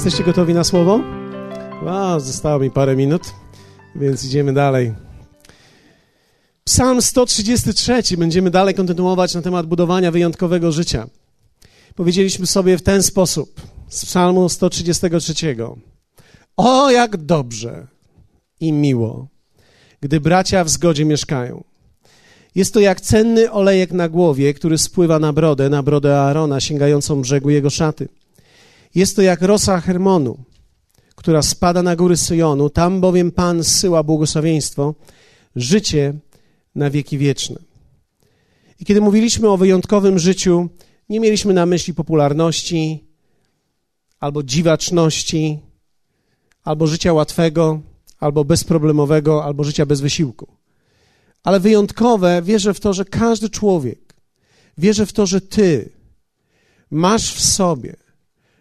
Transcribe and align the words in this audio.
Jesteście 0.00 0.24
gotowi 0.24 0.54
na 0.54 0.64
słowo? 0.64 1.00
Wow, 1.82 2.20
zostało 2.20 2.58
mi 2.58 2.70
parę 2.70 2.96
minut, 2.96 3.22
więc 3.96 4.24
idziemy 4.24 4.52
dalej. 4.52 4.94
Psalm 6.64 7.02
133. 7.02 8.16
Będziemy 8.16 8.50
dalej 8.50 8.74
kontynuować 8.74 9.34
na 9.34 9.42
temat 9.42 9.66
budowania 9.66 10.10
wyjątkowego 10.10 10.72
życia. 10.72 11.06
Powiedzieliśmy 11.94 12.46
sobie 12.46 12.78
w 12.78 12.82
ten 12.82 13.02
sposób 13.02 13.60
z 13.88 14.06
Psalmu 14.06 14.48
133. 14.48 15.56
O, 16.56 16.90
jak 16.90 17.16
dobrze 17.16 17.86
i 18.60 18.72
miło, 18.72 19.28
gdy 20.00 20.20
bracia 20.20 20.64
w 20.64 20.68
zgodzie 20.68 21.04
mieszkają. 21.04 21.64
Jest 22.54 22.74
to 22.74 22.80
jak 22.80 23.00
cenny 23.00 23.50
olejek 23.50 23.92
na 23.92 24.08
głowie, 24.08 24.54
który 24.54 24.78
spływa 24.78 25.18
na 25.18 25.32
brodę, 25.32 25.68
na 25.68 25.82
brodę 25.82 26.20
Aarona, 26.20 26.60
sięgającą 26.60 27.20
brzegu 27.20 27.50
jego 27.50 27.70
szaty. 27.70 28.08
Jest 28.94 29.16
to 29.16 29.22
jak 29.22 29.42
rosa 29.42 29.80
Hermonu, 29.80 30.38
która 31.14 31.42
spada 31.42 31.82
na 31.82 31.96
góry 31.96 32.16
Syjonu, 32.16 32.70
tam 32.70 33.00
bowiem 33.00 33.32
Pan 33.32 33.64
zsyła 33.64 34.02
błogosławieństwo, 34.02 34.94
życie 35.56 36.14
na 36.74 36.90
wieki 36.90 37.18
wieczne. 37.18 37.56
I 38.80 38.84
kiedy 38.84 39.00
mówiliśmy 39.00 39.48
o 39.48 39.56
wyjątkowym 39.56 40.18
życiu, 40.18 40.68
nie 41.08 41.20
mieliśmy 41.20 41.54
na 41.54 41.66
myśli 41.66 41.94
popularności, 41.94 43.04
albo 44.20 44.42
dziwaczności, 44.42 45.58
albo 46.64 46.86
życia 46.86 47.12
łatwego, 47.12 47.80
albo 48.20 48.44
bezproblemowego, 48.44 49.44
albo 49.44 49.64
życia 49.64 49.86
bez 49.86 50.00
wysiłku. 50.00 50.46
Ale 51.42 51.60
wyjątkowe 51.60 52.42
wierzę 52.42 52.74
w 52.74 52.80
to, 52.80 52.92
że 52.92 53.04
każdy 53.04 53.50
człowiek, 53.50 54.14
wierzę 54.78 55.06
w 55.06 55.12
to, 55.12 55.26
że 55.26 55.40
ty 55.40 55.90
masz 56.90 57.34
w 57.34 57.40
sobie 57.40 57.96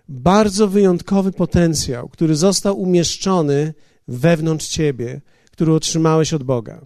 bardzo 0.09 0.67
wyjątkowy 0.67 1.31
potencjał, 1.31 2.09
który 2.09 2.35
został 2.35 2.79
umieszczony 2.79 3.73
wewnątrz 4.07 4.67
ciebie, 4.67 5.21
który 5.51 5.73
otrzymałeś 5.73 6.33
od 6.33 6.43
Boga. 6.43 6.85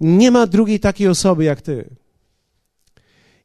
Nie 0.00 0.30
ma 0.30 0.46
drugiej 0.46 0.80
takiej 0.80 1.08
osoby 1.08 1.44
jak 1.44 1.62
ty. 1.62 1.96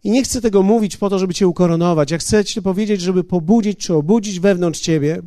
I 0.04 0.12
nie 0.12 0.24
chcę 0.24 0.42
tego 0.42 0.64
mówić 0.64 0.98
po 0.98 1.10
to, 1.10 1.20
żeby 1.20 1.34
cię 1.34 1.48
ukoronować. 1.48 2.12
Ja 2.12 2.18
chcę 2.18 2.46
ci 2.46 2.62
powiedzieć, 2.62 3.02
żeby 3.02 3.24
pobudzić 3.24 3.80
czy 3.80 3.94
obudzić 3.94 4.40
wewnątrz 4.40 4.80
ciebie 4.80 5.22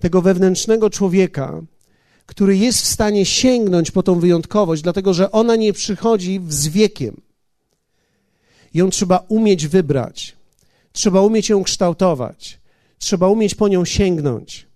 tego 0.00 0.22
wewnętrznego 0.22 0.90
człowieka, 0.90 1.62
który 2.26 2.56
jest 2.56 2.82
w 2.82 2.86
stanie 2.86 3.26
sięgnąć 3.26 3.90
po 3.90 4.02
tą 4.02 4.20
wyjątkowość, 4.20 4.82
dlatego 4.82 5.14
że 5.14 5.30
ona 5.30 5.56
nie 5.56 5.72
przychodzi 5.72 6.40
z 6.48 6.68
wiekiem. 6.68 7.20
Ją 8.74 8.90
trzeba 8.90 9.24
umieć 9.28 9.66
wybrać. 9.66 10.41
Trzeba 10.92 11.20
umieć 11.20 11.48
ją 11.48 11.62
kształtować. 11.62 12.60
Trzeba 12.98 13.28
umieć 13.28 13.54
po 13.54 13.68
nią 13.68 13.84
sięgnąć. 13.84 14.66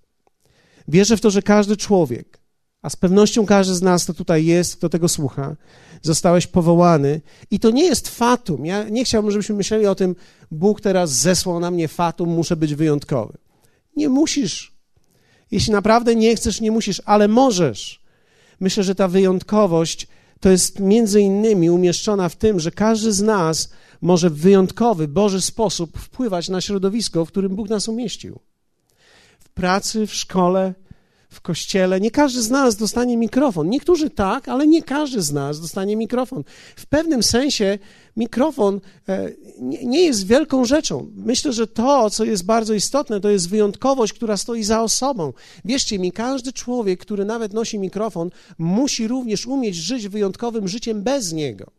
Wierzę 0.89 1.17
w 1.17 1.21
to, 1.21 1.31
że 1.31 1.43
każdy 1.43 1.77
człowiek, 1.77 2.41
a 2.83 2.91
z 2.91 2.97
pewnością 2.97 3.47
każdy 3.47 3.75
z 3.75 3.83
nas, 3.83 4.05
kto 4.05 4.15
tutaj 4.15 4.45
jest, 4.45 4.77
kto 4.77 4.89
tego 4.89 5.09
słucha, 5.09 5.57
zostałeś 6.03 6.47
powołany. 6.47 7.21
I 7.51 7.61
to 7.61 7.71
nie 7.71 7.85
jest 7.85 8.09
fatum. 8.09 8.67
Ja 8.67 8.89
nie 8.89 9.05
chciałbym, 9.05 9.31
żebyśmy 9.31 9.55
myśleli 9.55 9.87
o 9.87 9.95
tym, 9.95 10.17
Bóg 10.51 10.81
teraz 10.81 11.11
zesłał 11.11 11.61
na 11.61 11.71
mnie 11.71 11.89
fatum, 11.89 12.29
muszę 12.29 12.57
być 12.57 12.75
wyjątkowy. 12.75 13.39
Nie 13.97 14.09
musisz. 14.09 14.77
Jeśli 15.51 15.73
naprawdę 15.73 16.15
nie 16.15 16.37
chcesz, 16.37 16.61
nie 16.61 16.71
musisz, 16.71 17.03
ale 17.05 17.29
możesz. 17.29 18.03
Myślę, 18.61 18.85
że 18.85 18.95
ta 18.95 19.09
wyjątkowość 19.09 20.09
to 20.41 20.51
jest 20.51 20.81
między 20.81 21.21
innymi 21.21 21.71
umieszczona 21.71 22.29
w 22.29 22.37
tym, 22.37 22.61
że 22.61 22.71
każdy 22.71 23.13
z 23.13 23.23
nas 23.23 23.71
może 24.01 24.31
w 24.31 24.39
wyjątkowy, 24.39 25.09
Boży 25.09 25.41
sposób 25.41 25.99
wpływać 25.99 26.49
na 26.49 26.61
środowisko, 26.61 27.25
w 27.25 27.29
którym 27.29 27.57
Bóg 27.57 27.69
nas 27.69 27.89
umieścił. 27.89 28.39
W 29.39 29.49
pracy, 29.49 30.07
w 30.07 30.15
szkole, 30.15 30.75
w 31.31 31.41
kościele. 31.41 32.01
Nie 32.01 32.11
każdy 32.11 32.43
z 32.43 32.51
nas 32.51 32.77
dostanie 32.77 33.17
mikrofon. 33.17 33.71
Niektórzy 33.71 34.11
tak, 34.11 34.49
ale 34.49 34.67
nie 34.67 34.83
każdy 34.83 35.23
z 35.23 35.33
nas 35.33 35.61
dostanie 35.61 35.97
mikrofon. 35.97 36.45
W 36.77 36.87
pewnym 36.87 37.23
sensie 37.23 37.79
mikrofon 38.17 38.81
e, 39.09 39.33
nie 39.85 40.05
jest 40.05 40.27
wielką 40.27 40.65
rzeczą. 40.65 41.11
Myślę, 41.17 41.53
że 41.53 41.67
to, 41.67 42.11
co 42.11 42.25
jest 42.25 42.45
bardzo 42.45 42.75
istotne, 42.75 43.21
to 43.21 43.31
jest 43.31 43.49
wyjątkowość, 43.49 44.13
która 44.13 44.37
stoi 44.37 44.63
za 44.63 44.83
osobą. 44.83 45.33
Wierzcie 45.65 45.99
mi, 45.99 46.13
każdy 46.13 46.53
człowiek, 46.53 47.01
który 47.01 47.25
nawet 47.25 47.53
nosi 47.53 47.79
mikrofon, 47.79 48.31
musi 48.59 49.09
również 49.09 49.47
umieć 49.47 49.77
żyć 49.77 50.09
wyjątkowym 50.09 50.69
życiem 50.69 51.03
bez 51.03 51.33
niego. 51.33 51.71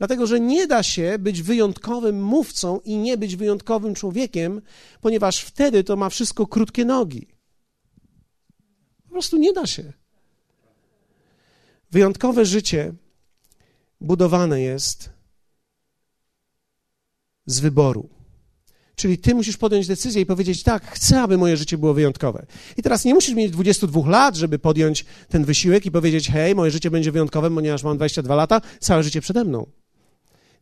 Dlatego, 0.00 0.26
że 0.26 0.40
nie 0.40 0.66
da 0.66 0.82
się 0.82 1.18
być 1.18 1.42
wyjątkowym 1.42 2.24
mówcą 2.24 2.80
i 2.84 2.96
nie 2.96 3.18
być 3.18 3.36
wyjątkowym 3.36 3.94
człowiekiem, 3.94 4.62
ponieważ 5.00 5.40
wtedy 5.40 5.84
to 5.84 5.96
ma 5.96 6.08
wszystko 6.08 6.46
krótkie 6.46 6.84
nogi. 6.84 7.26
Po 9.04 9.10
prostu 9.10 9.36
nie 9.36 9.52
da 9.52 9.66
się. 9.66 9.92
Wyjątkowe 11.90 12.44
życie 12.44 12.92
budowane 14.00 14.60
jest 14.60 15.10
z 17.46 17.60
wyboru. 17.60 18.08
Czyli 18.94 19.18
ty 19.18 19.34
musisz 19.34 19.56
podjąć 19.56 19.86
decyzję 19.86 20.22
i 20.22 20.26
powiedzieć: 20.26 20.62
Tak, 20.62 20.86
chcę, 20.86 21.22
aby 21.22 21.38
moje 21.38 21.56
życie 21.56 21.78
było 21.78 21.94
wyjątkowe. 21.94 22.46
I 22.76 22.82
teraz 22.82 23.04
nie 23.04 23.14
musisz 23.14 23.34
mieć 23.34 23.52
22 23.52 24.10
lat, 24.10 24.36
żeby 24.36 24.58
podjąć 24.58 25.04
ten 25.28 25.44
wysiłek 25.44 25.86
i 25.86 25.90
powiedzieć: 25.90 26.28
Hej, 26.28 26.54
moje 26.54 26.70
życie 26.70 26.90
będzie 26.90 27.12
wyjątkowe, 27.12 27.50
ponieważ 27.50 27.82
mam 27.82 27.96
22 27.96 28.34
lata, 28.34 28.60
całe 28.80 29.02
życie 29.02 29.20
przede 29.20 29.44
mną. 29.44 29.66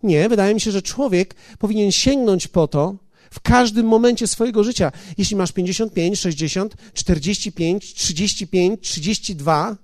Nie, 0.03 0.28
wydaje 0.28 0.54
mi 0.54 0.60
się, 0.60 0.70
że 0.70 0.82
człowiek 0.82 1.34
powinien 1.59 1.92
sięgnąć 1.92 2.48
po 2.48 2.69
to 2.69 2.97
w 3.31 3.41
każdym 3.41 3.86
momencie 3.86 4.26
swojego 4.26 4.64
życia. 4.64 4.92
Jeśli 5.19 5.36
masz 5.36 5.53
55, 5.53 6.20
60, 6.20 6.75
45, 6.94 7.94
35, 7.94 8.81
32, 8.81 9.76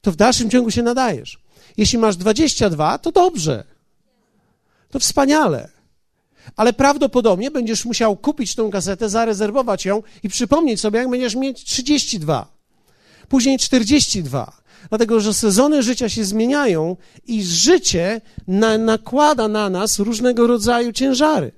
to 0.00 0.12
w 0.12 0.16
dalszym 0.16 0.50
ciągu 0.50 0.70
się 0.70 0.82
nadajesz. 0.82 1.38
Jeśli 1.76 1.98
masz 1.98 2.16
22, 2.16 2.98
to 2.98 3.12
dobrze. 3.12 3.64
To 4.90 4.98
wspaniale. 4.98 5.70
Ale 6.56 6.72
prawdopodobnie 6.72 7.50
będziesz 7.50 7.84
musiał 7.84 8.16
kupić 8.16 8.54
tą 8.54 8.70
kasetę, 8.70 9.08
zarezerwować 9.08 9.84
ją 9.84 10.02
i 10.22 10.28
przypomnieć 10.28 10.80
sobie, 10.80 10.98
jak 10.98 11.10
będziesz 11.10 11.34
mieć 11.34 11.64
32, 11.64 12.52
później 13.28 13.58
42, 13.58 14.52
dlatego 14.88 15.20
że 15.20 15.34
sezony 15.34 15.82
życia 15.82 16.08
się 16.08 16.24
zmieniają 16.24 16.96
i 17.26 17.44
życie 17.44 18.20
na, 18.48 18.78
nakłada 18.78 19.48
na 19.48 19.70
nas 19.70 19.98
różnego 19.98 20.46
rodzaju 20.46 20.92
ciężary. 20.92 21.52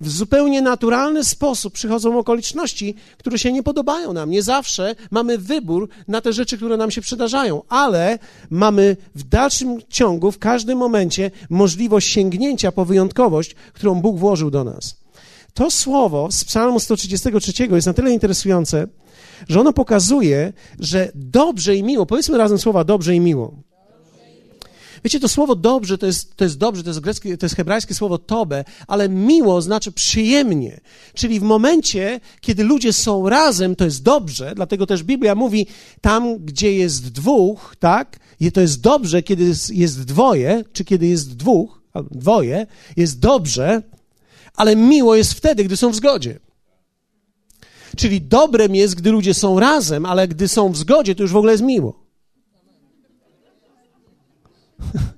W 0.00 0.10
zupełnie 0.10 0.62
naturalny 0.62 1.24
sposób 1.24 1.74
przychodzą 1.74 2.18
okoliczności, 2.18 2.94
które 3.18 3.38
się 3.38 3.52
nie 3.52 3.62
podobają 3.62 4.12
nam. 4.12 4.30
Nie 4.30 4.42
zawsze 4.42 4.94
mamy 5.10 5.38
wybór 5.38 5.88
na 6.08 6.20
te 6.20 6.32
rzeczy, 6.32 6.56
które 6.56 6.76
nam 6.76 6.90
się 6.90 7.00
przydarzają, 7.00 7.62
ale 7.68 8.18
mamy 8.50 8.96
w 9.14 9.22
dalszym 9.22 9.78
ciągu, 9.88 10.32
w 10.32 10.38
każdym 10.38 10.78
momencie 10.78 11.30
możliwość 11.50 12.08
sięgnięcia 12.08 12.72
po 12.72 12.84
wyjątkowość, 12.84 13.54
którą 13.72 13.94
Bóg 13.94 14.18
włożył 14.18 14.50
do 14.50 14.64
nas. 14.64 14.96
To 15.54 15.70
słowo 15.70 16.28
z 16.32 16.44
Psalmu 16.44 16.80
133 16.80 17.66
jest 17.66 17.86
na 17.86 17.94
tyle 17.94 18.10
interesujące, 18.10 18.86
że 19.48 19.60
ono 19.60 19.72
pokazuje, 19.72 20.52
że 20.78 21.12
dobrze 21.14 21.76
i 21.76 21.82
miło, 21.82 22.06
powiedzmy 22.06 22.38
razem 22.38 22.58
słowa 22.58 22.84
dobrze 22.84 23.14
i 23.14 23.20
miło. 23.20 23.66
Wiecie, 25.04 25.20
to 25.20 25.28
słowo 25.28 25.56
dobrze 25.56 25.98
to 25.98 26.06
jest, 26.06 26.36
to 26.36 26.44
jest 26.44 26.58
dobrze, 26.58 26.82
to 26.82 26.90
jest, 26.90 27.00
greckie, 27.00 27.38
to 27.38 27.46
jest 27.46 27.56
hebrajskie 27.56 27.94
słowo 27.94 28.18
tobe, 28.18 28.64
ale 28.86 29.08
miło 29.08 29.62
znaczy 29.62 29.92
przyjemnie. 29.92 30.80
Czyli 31.14 31.40
w 31.40 31.42
momencie, 31.42 32.20
kiedy 32.40 32.64
ludzie 32.64 32.92
są 32.92 33.28
razem, 33.28 33.76
to 33.76 33.84
jest 33.84 34.02
dobrze, 34.02 34.52
dlatego 34.56 34.86
też 34.86 35.02
Biblia 35.02 35.34
mówi, 35.34 35.66
tam, 36.00 36.38
gdzie 36.38 36.72
jest 36.72 37.12
dwóch, 37.12 37.76
tak, 37.78 38.18
to 38.54 38.60
jest 38.60 38.80
dobrze, 38.80 39.22
kiedy 39.22 39.52
jest 39.70 40.04
dwoje, 40.04 40.64
czy 40.72 40.84
kiedy 40.84 41.06
jest 41.06 41.36
dwóch, 41.36 41.82
dwoje, 42.10 42.66
jest 42.96 43.18
dobrze, 43.18 43.82
ale 44.54 44.76
miło 44.76 45.16
jest 45.16 45.32
wtedy, 45.32 45.64
gdy 45.64 45.76
są 45.76 45.90
w 45.90 45.96
zgodzie. 45.96 46.38
Czyli 47.96 48.20
dobrem 48.20 48.74
jest, 48.74 48.94
gdy 48.94 49.10
ludzie 49.10 49.34
są 49.34 49.60
razem, 49.60 50.06
ale 50.06 50.28
gdy 50.28 50.48
są 50.48 50.72
w 50.72 50.76
zgodzie, 50.76 51.14
to 51.14 51.22
już 51.22 51.32
w 51.32 51.36
ogóle 51.36 51.52
jest 51.52 51.64
miło. 51.64 52.06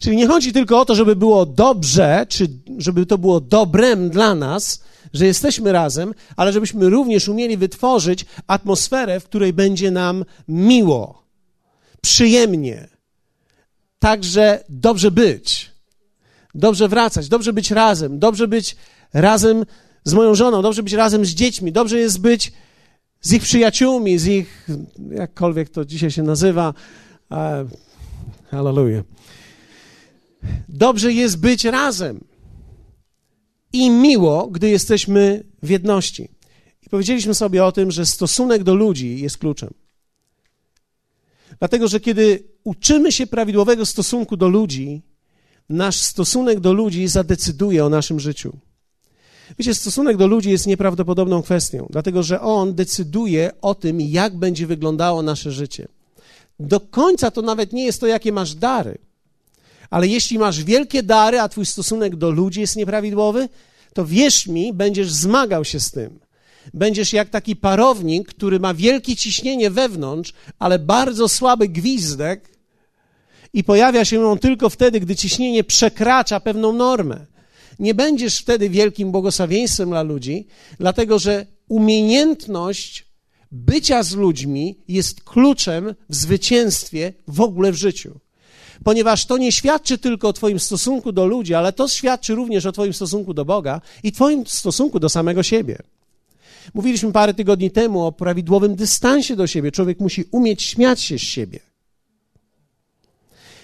Czyli 0.00 0.16
nie 0.16 0.26
chodzi 0.26 0.52
tylko 0.52 0.80
o 0.80 0.84
to, 0.84 0.94
żeby 0.94 1.16
było 1.16 1.46
dobrze, 1.46 2.26
czy 2.28 2.48
żeby 2.78 3.06
to 3.06 3.18
było 3.18 3.40
dobrem 3.40 4.10
dla 4.10 4.34
nas, 4.34 4.82
że 5.12 5.26
jesteśmy 5.26 5.72
razem, 5.72 6.14
ale 6.36 6.52
żebyśmy 6.52 6.90
również 6.90 7.28
umieli 7.28 7.56
wytworzyć 7.56 8.26
atmosferę, 8.46 9.20
w 9.20 9.24
której 9.24 9.52
będzie 9.52 9.90
nam 9.90 10.24
miło, 10.48 11.22
przyjemnie, 12.00 12.88
także 13.98 14.64
dobrze 14.68 15.10
być, 15.10 15.70
dobrze 16.54 16.88
wracać, 16.88 17.28
dobrze 17.28 17.52
być 17.52 17.70
razem, 17.70 18.18
dobrze 18.18 18.48
być 18.48 18.76
razem 19.12 19.64
z 20.04 20.14
moją 20.14 20.34
żoną, 20.34 20.62
dobrze 20.62 20.82
być 20.82 20.92
razem 20.92 21.24
z 21.24 21.28
dziećmi, 21.28 21.72
dobrze 21.72 21.98
jest 21.98 22.20
być 22.20 22.52
z 23.20 23.32
ich 23.32 23.42
przyjaciółmi, 23.42 24.18
z 24.18 24.26
ich, 24.26 24.68
jakkolwiek 25.10 25.68
to 25.68 25.84
dzisiaj 25.84 26.10
się 26.10 26.22
nazywa. 26.22 26.74
Hallelujah. 28.50 29.04
Dobrze 30.68 31.12
jest 31.12 31.40
być 31.40 31.64
razem. 31.64 32.20
i 33.72 33.90
miło, 33.90 34.46
gdy 34.46 34.70
jesteśmy 34.70 35.44
w 35.62 35.70
jedności. 35.70 36.28
I 36.86 36.88
powiedzieliśmy 36.88 37.34
sobie 37.34 37.64
o 37.64 37.72
tym, 37.72 37.90
że 37.90 38.06
stosunek 38.06 38.62
do 38.62 38.74
ludzi 38.74 39.20
jest 39.20 39.38
kluczem. 39.38 39.70
Dlatego, 41.58 41.88
że 41.88 42.00
kiedy 42.00 42.44
uczymy 42.64 43.12
się 43.12 43.26
prawidłowego 43.26 43.86
stosunku 43.86 44.36
do 44.36 44.48
ludzi, 44.48 45.02
nasz 45.68 45.96
stosunek 45.96 46.60
do 46.60 46.72
ludzi 46.72 47.08
zadecyduje 47.08 47.84
o 47.84 47.88
naszym 47.88 48.20
życiu. 48.20 48.56
Wiecie, 49.58 49.74
stosunek 49.74 50.16
do 50.16 50.26
ludzi 50.26 50.50
jest 50.50 50.66
nieprawdopodobną 50.66 51.42
kwestią, 51.42 51.86
dlatego 51.90 52.22
że 52.22 52.40
on 52.40 52.74
decyduje 52.74 53.50
o 53.62 53.74
tym, 53.74 54.00
jak 54.00 54.36
będzie 54.36 54.66
wyglądało 54.66 55.22
nasze 55.22 55.52
życie. 55.52 55.88
Do 56.60 56.80
końca 56.80 57.30
to 57.30 57.42
nawet 57.42 57.72
nie 57.72 57.84
jest 57.84 58.00
to, 58.00 58.06
jakie 58.06 58.32
masz 58.32 58.54
dary. 58.54 58.98
Ale 59.90 60.06
jeśli 60.06 60.38
masz 60.38 60.64
wielkie 60.64 61.02
dary, 61.02 61.40
a 61.40 61.48
twój 61.48 61.66
stosunek 61.66 62.16
do 62.16 62.30
ludzi 62.30 62.60
jest 62.60 62.76
nieprawidłowy, 62.76 63.48
to 63.94 64.06
wierz 64.06 64.46
mi, 64.46 64.72
będziesz 64.72 65.12
zmagał 65.12 65.64
się 65.64 65.80
z 65.80 65.90
tym. 65.90 66.20
Będziesz 66.74 67.12
jak 67.12 67.28
taki 67.28 67.56
parownik, 67.56 68.28
który 68.28 68.60
ma 68.60 68.74
wielkie 68.74 69.16
ciśnienie 69.16 69.70
wewnątrz, 69.70 70.32
ale 70.58 70.78
bardzo 70.78 71.28
słaby 71.28 71.68
gwizdek 71.68 72.48
i 73.52 73.64
pojawia 73.64 74.04
się 74.04 74.26
on 74.26 74.38
tylko 74.38 74.70
wtedy, 74.70 75.00
gdy 75.00 75.16
ciśnienie 75.16 75.64
przekracza 75.64 76.40
pewną 76.40 76.72
normę. 76.72 77.26
Nie 77.82 77.94
będziesz 77.94 78.38
wtedy 78.38 78.68
wielkim 78.68 79.12
błogosławieństwem 79.12 79.88
dla 79.88 80.02
ludzi, 80.02 80.46
dlatego 80.78 81.18
że 81.18 81.46
umiejętność 81.68 83.06
bycia 83.52 84.02
z 84.02 84.12
ludźmi 84.14 84.78
jest 84.88 85.24
kluczem 85.24 85.94
w 86.08 86.14
zwycięstwie 86.14 87.12
w 87.28 87.40
ogóle 87.40 87.72
w 87.72 87.74
życiu. 87.74 88.20
Ponieważ 88.84 89.26
to 89.26 89.38
nie 89.38 89.52
świadczy 89.52 89.98
tylko 89.98 90.28
o 90.28 90.32
Twoim 90.32 90.60
stosunku 90.60 91.12
do 91.12 91.26
ludzi, 91.26 91.54
ale 91.54 91.72
to 91.72 91.88
świadczy 91.88 92.34
również 92.34 92.66
o 92.66 92.72
Twoim 92.72 92.92
stosunku 92.92 93.34
do 93.34 93.44
Boga 93.44 93.80
i 94.02 94.12
Twoim 94.12 94.46
stosunku 94.46 95.00
do 95.00 95.08
samego 95.08 95.42
siebie. 95.42 95.78
Mówiliśmy 96.74 97.12
parę 97.12 97.34
tygodni 97.34 97.70
temu 97.70 98.06
o 98.06 98.12
prawidłowym 98.12 98.74
dystansie 98.74 99.36
do 99.36 99.46
siebie. 99.46 99.72
Człowiek 99.72 100.00
musi 100.00 100.24
umieć 100.30 100.62
śmiać 100.62 101.00
się 101.00 101.18
z 101.18 101.22
siebie. 101.22 101.71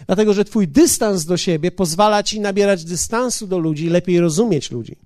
Dlatego, 0.08 0.34
że 0.34 0.44
Twój 0.44 0.68
dystans 0.68 1.24
do 1.24 1.36
siebie 1.36 1.70
pozwala 1.70 2.22
Ci 2.22 2.40
nabierać 2.40 2.84
dystansu 2.84 3.46
do 3.46 3.58
ludzi, 3.58 3.88
lepiej 3.88 4.20
rozumieć 4.20 4.70
ludzi. 4.70 4.96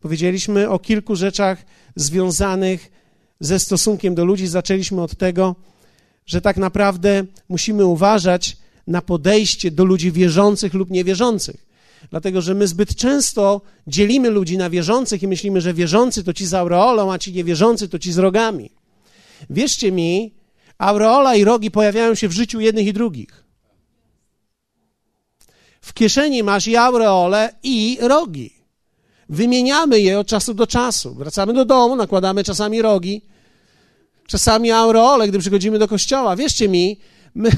Powiedzieliśmy 0.00 0.70
o 0.70 0.78
kilku 0.78 1.16
rzeczach 1.16 1.64
związanych 1.94 2.92
ze 3.40 3.58
stosunkiem 3.58 4.14
do 4.14 4.24
ludzi. 4.24 4.46
Zaczęliśmy 4.46 5.02
od 5.02 5.16
tego, 5.16 5.56
że 6.26 6.40
tak 6.40 6.56
naprawdę 6.56 7.24
musimy 7.48 7.86
uważać 7.86 8.56
na 8.86 9.02
podejście 9.02 9.70
do 9.70 9.84
ludzi 9.84 10.12
wierzących 10.12 10.74
lub 10.74 10.90
niewierzących. 10.90 11.66
Dlatego, 12.10 12.42
że 12.42 12.54
my 12.54 12.66
zbyt 12.66 12.94
często 12.94 13.60
dzielimy 13.86 14.30
ludzi 14.30 14.58
na 14.58 14.70
wierzących 14.70 15.22
i 15.22 15.28
myślimy, 15.28 15.60
że 15.60 15.74
wierzący 15.74 16.24
to 16.24 16.32
ci 16.32 16.46
z 16.46 16.54
aureolą, 16.54 17.12
a 17.12 17.18
ci 17.18 17.32
niewierzący 17.32 17.88
to 17.88 17.98
ci 17.98 18.12
z 18.12 18.18
rogami. 18.18 18.70
Wierzcie 19.50 19.92
mi, 19.92 20.34
aureola 20.78 21.36
i 21.36 21.44
rogi 21.44 21.70
pojawiają 21.70 22.14
się 22.14 22.28
w 22.28 22.32
życiu 22.32 22.60
jednych 22.60 22.86
i 22.86 22.92
drugich. 22.92 23.45
W 25.86 25.92
kieszeni 25.94 26.42
masz 26.42 26.66
i 26.66 26.76
aureole, 26.76 27.54
i 27.62 27.98
rogi. 28.00 28.50
Wymieniamy 29.28 30.00
je 30.00 30.18
od 30.18 30.26
czasu 30.26 30.54
do 30.54 30.66
czasu. 30.66 31.14
Wracamy 31.14 31.52
do 31.52 31.64
domu, 31.64 31.96
nakładamy 31.96 32.44
czasami 32.44 32.82
rogi, 32.82 33.22
czasami 34.26 34.70
aureole, 34.70 35.28
gdy 35.28 35.38
przychodzimy 35.38 35.78
do 35.78 35.88
kościoła. 35.88 36.36
Wierzcie 36.36 36.68
mi, 36.68 37.00
my, 37.34 37.50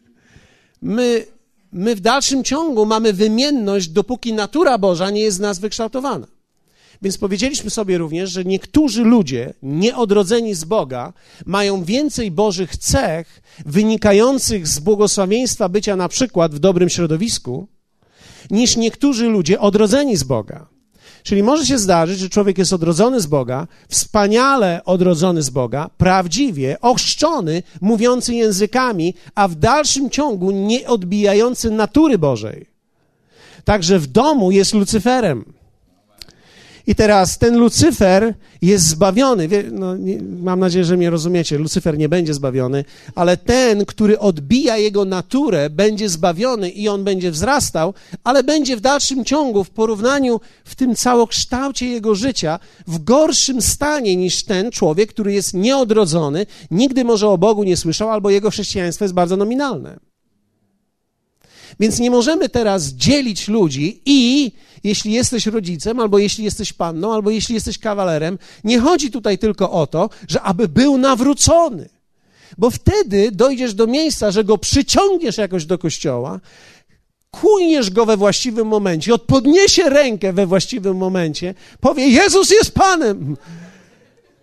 my, 0.96 1.26
my 1.72 1.96
w 1.96 2.00
dalszym 2.00 2.44
ciągu 2.44 2.86
mamy 2.86 3.12
wymienność, 3.12 3.88
dopóki 3.88 4.32
natura 4.32 4.78
Boża 4.78 5.10
nie 5.10 5.20
jest 5.20 5.36
z 5.36 5.40
nas 5.40 5.58
wykształtowana. 5.58 6.26
Więc 7.02 7.18
powiedzieliśmy 7.18 7.70
sobie 7.70 7.98
również, 7.98 8.30
że 8.30 8.44
niektórzy 8.44 9.04
ludzie 9.04 9.54
nieodrodzeni 9.62 10.54
z 10.54 10.64
Boga 10.64 11.12
mają 11.46 11.84
więcej 11.84 12.30
Bożych 12.30 12.76
cech 12.76 13.42
wynikających 13.66 14.68
z 14.68 14.78
błogosławieństwa 14.78 15.68
bycia 15.68 15.96
na 15.96 16.08
przykład 16.08 16.54
w 16.54 16.58
dobrym 16.58 16.88
środowisku, 16.88 17.68
niż 18.50 18.76
niektórzy 18.76 19.26
ludzie 19.26 19.60
odrodzeni 19.60 20.16
z 20.16 20.22
Boga. 20.22 20.66
Czyli 21.22 21.42
może 21.42 21.66
się 21.66 21.78
zdarzyć, 21.78 22.18
że 22.18 22.28
człowiek 22.28 22.58
jest 22.58 22.72
odrodzony 22.72 23.20
z 23.20 23.26
Boga, 23.26 23.66
wspaniale 23.88 24.84
odrodzony 24.84 25.42
z 25.42 25.50
Boga, 25.50 25.90
prawdziwie, 25.98 26.80
ochrzczony, 26.80 27.62
mówiący 27.80 28.34
językami, 28.34 29.14
a 29.34 29.48
w 29.48 29.54
dalszym 29.54 30.10
ciągu 30.10 30.50
nie 30.50 30.86
odbijający 30.86 31.70
natury 31.70 32.18
Bożej. 32.18 32.66
Także 33.64 33.98
w 33.98 34.06
domu 34.06 34.50
jest 34.50 34.74
Lucyferem. 34.74 35.52
I 36.86 36.94
teraz 36.94 37.38
ten 37.38 37.58
Lucyfer 37.58 38.34
jest 38.62 38.86
zbawiony. 38.86 39.48
No, 39.72 39.96
nie, 39.96 40.18
mam 40.22 40.60
nadzieję, 40.60 40.84
że 40.84 40.96
mnie 40.96 41.10
rozumiecie. 41.10 41.58
Lucyfer 41.58 41.98
nie 41.98 42.08
będzie 42.08 42.34
zbawiony, 42.34 42.84
ale 43.14 43.36
ten, 43.36 43.84
który 43.86 44.18
odbija 44.18 44.76
jego 44.76 45.04
naturę, 45.04 45.70
będzie 45.70 46.08
zbawiony 46.08 46.70
i 46.70 46.88
on 46.88 47.04
będzie 47.04 47.30
wzrastał, 47.30 47.94
ale 48.24 48.44
będzie 48.44 48.76
w 48.76 48.80
dalszym 48.80 49.24
ciągu, 49.24 49.64
w 49.64 49.70
porównaniu 49.70 50.40
w 50.64 50.74
tym 50.74 50.94
całokształcie 50.94 51.88
jego 51.88 52.14
życia, 52.14 52.58
w 52.86 53.04
gorszym 53.04 53.62
stanie 53.62 54.16
niż 54.16 54.44
ten 54.44 54.70
człowiek, 54.70 55.10
który 55.10 55.32
jest 55.32 55.54
nieodrodzony, 55.54 56.46
nigdy 56.70 57.04
może 57.04 57.28
o 57.28 57.38
Bogu 57.38 57.64
nie 57.64 57.76
słyszał, 57.76 58.10
albo 58.10 58.30
jego 58.30 58.50
chrześcijaństwo 58.50 59.04
jest 59.04 59.14
bardzo 59.14 59.36
nominalne. 59.36 60.15
Więc 61.80 61.98
nie 61.98 62.10
możemy 62.10 62.48
teraz 62.48 62.84
dzielić 62.88 63.48
ludzi 63.48 64.02
i 64.06 64.52
jeśli 64.84 65.12
jesteś 65.12 65.46
rodzicem, 65.46 66.00
albo 66.00 66.18
jeśli 66.18 66.44
jesteś 66.44 66.72
panną, 66.72 67.14
albo 67.14 67.30
jeśli 67.30 67.54
jesteś 67.54 67.78
kawalerem, 67.78 68.38
nie 68.64 68.80
chodzi 68.80 69.10
tutaj 69.10 69.38
tylko 69.38 69.70
o 69.70 69.86
to, 69.86 70.10
że 70.28 70.42
aby 70.42 70.68
był 70.68 70.98
nawrócony. 70.98 71.88
Bo 72.58 72.70
wtedy 72.70 73.30
dojdziesz 73.32 73.74
do 73.74 73.86
miejsca, 73.86 74.30
że 74.30 74.44
go 74.44 74.58
przyciągniesz 74.58 75.38
jakoś 75.38 75.64
do 75.64 75.78
kościoła, 75.78 76.40
kujniesz 77.30 77.90
go 77.90 78.06
we 78.06 78.16
właściwym 78.16 78.66
momencie, 78.66 79.14
odpodniesie 79.14 79.90
rękę 79.90 80.32
we 80.32 80.46
właściwym 80.46 80.96
momencie, 80.96 81.54
powie: 81.80 82.08
Jezus 82.08 82.50
jest 82.50 82.70
Panem. 82.74 83.36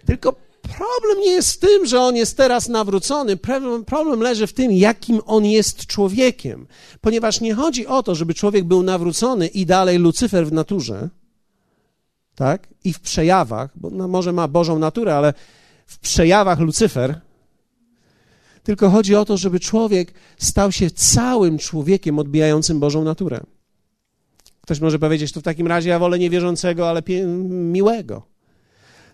Tylko 0.05 0.35
problem 0.77 1.19
nie 1.19 1.31
jest 1.31 1.53
w 1.53 1.59
tym, 1.59 1.85
że 1.85 1.99
on 1.99 2.15
jest 2.15 2.37
teraz 2.37 2.69
nawrócony. 2.69 3.37
Problem, 3.37 3.85
problem 3.85 4.19
leży 4.19 4.47
w 4.47 4.53
tym, 4.53 4.71
jakim 4.71 5.21
on 5.25 5.45
jest 5.45 5.85
człowiekiem. 5.85 6.67
Ponieważ 7.01 7.41
nie 7.41 7.55
chodzi 7.55 7.87
o 7.87 8.03
to, 8.03 8.15
żeby 8.15 8.33
człowiek 8.33 8.65
był 8.65 8.83
nawrócony 8.83 9.47
i 9.47 9.65
dalej 9.65 9.97
Lucyfer 9.97 10.47
w 10.47 10.51
naturze, 10.51 11.09
tak? 12.35 12.67
I 12.83 12.93
w 12.93 12.99
przejawach, 12.99 13.71
bo 13.75 13.89
no 13.89 14.07
może 14.07 14.33
ma 14.33 14.47
Bożą 14.47 14.79
naturę, 14.79 15.15
ale 15.15 15.33
w 15.85 15.99
przejawach 15.99 16.59
Lucyfer. 16.59 17.21
Tylko 18.63 18.89
chodzi 18.89 19.15
o 19.15 19.25
to, 19.25 19.37
żeby 19.37 19.59
człowiek 19.59 20.13
stał 20.37 20.71
się 20.71 20.91
całym 20.91 21.57
człowiekiem 21.57 22.19
odbijającym 22.19 22.79
Bożą 22.79 23.03
naturę. 23.03 23.39
Ktoś 24.61 24.79
może 24.79 24.99
powiedzieć, 24.99 25.31
to 25.31 25.39
w 25.39 25.43
takim 25.43 25.67
razie 25.67 25.89
ja 25.89 25.99
wolę 25.99 26.19
niewierzącego, 26.19 26.89
ale 26.89 27.03
miłego 27.49 28.32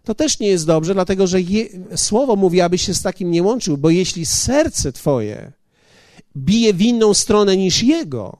to 0.03 0.15
też 0.15 0.39
nie 0.39 0.47
jest 0.47 0.65
dobrze, 0.65 0.93
dlatego 0.93 1.27
że 1.27 1.41
je, 1.41 1.65
słowo 1.95 2.35
mówi, 2.35 2.61
abyś 2.61 2.85
się 2.85 2.93
z 2.93 3.01
takim 3.01 3.31
nie 3.31 3.43
łączył, 3.43 3.77
bo 3.77 3.89
jeśli 3.89 4.25
serce 4.25 4.91
twoje 4.91 5.51
bije 6.37 6.73
w 6.73 6.81
inną 6.81 7.13
stronę 7.13 7.57
niż 7.57 7.83
jego, 7.83 8.37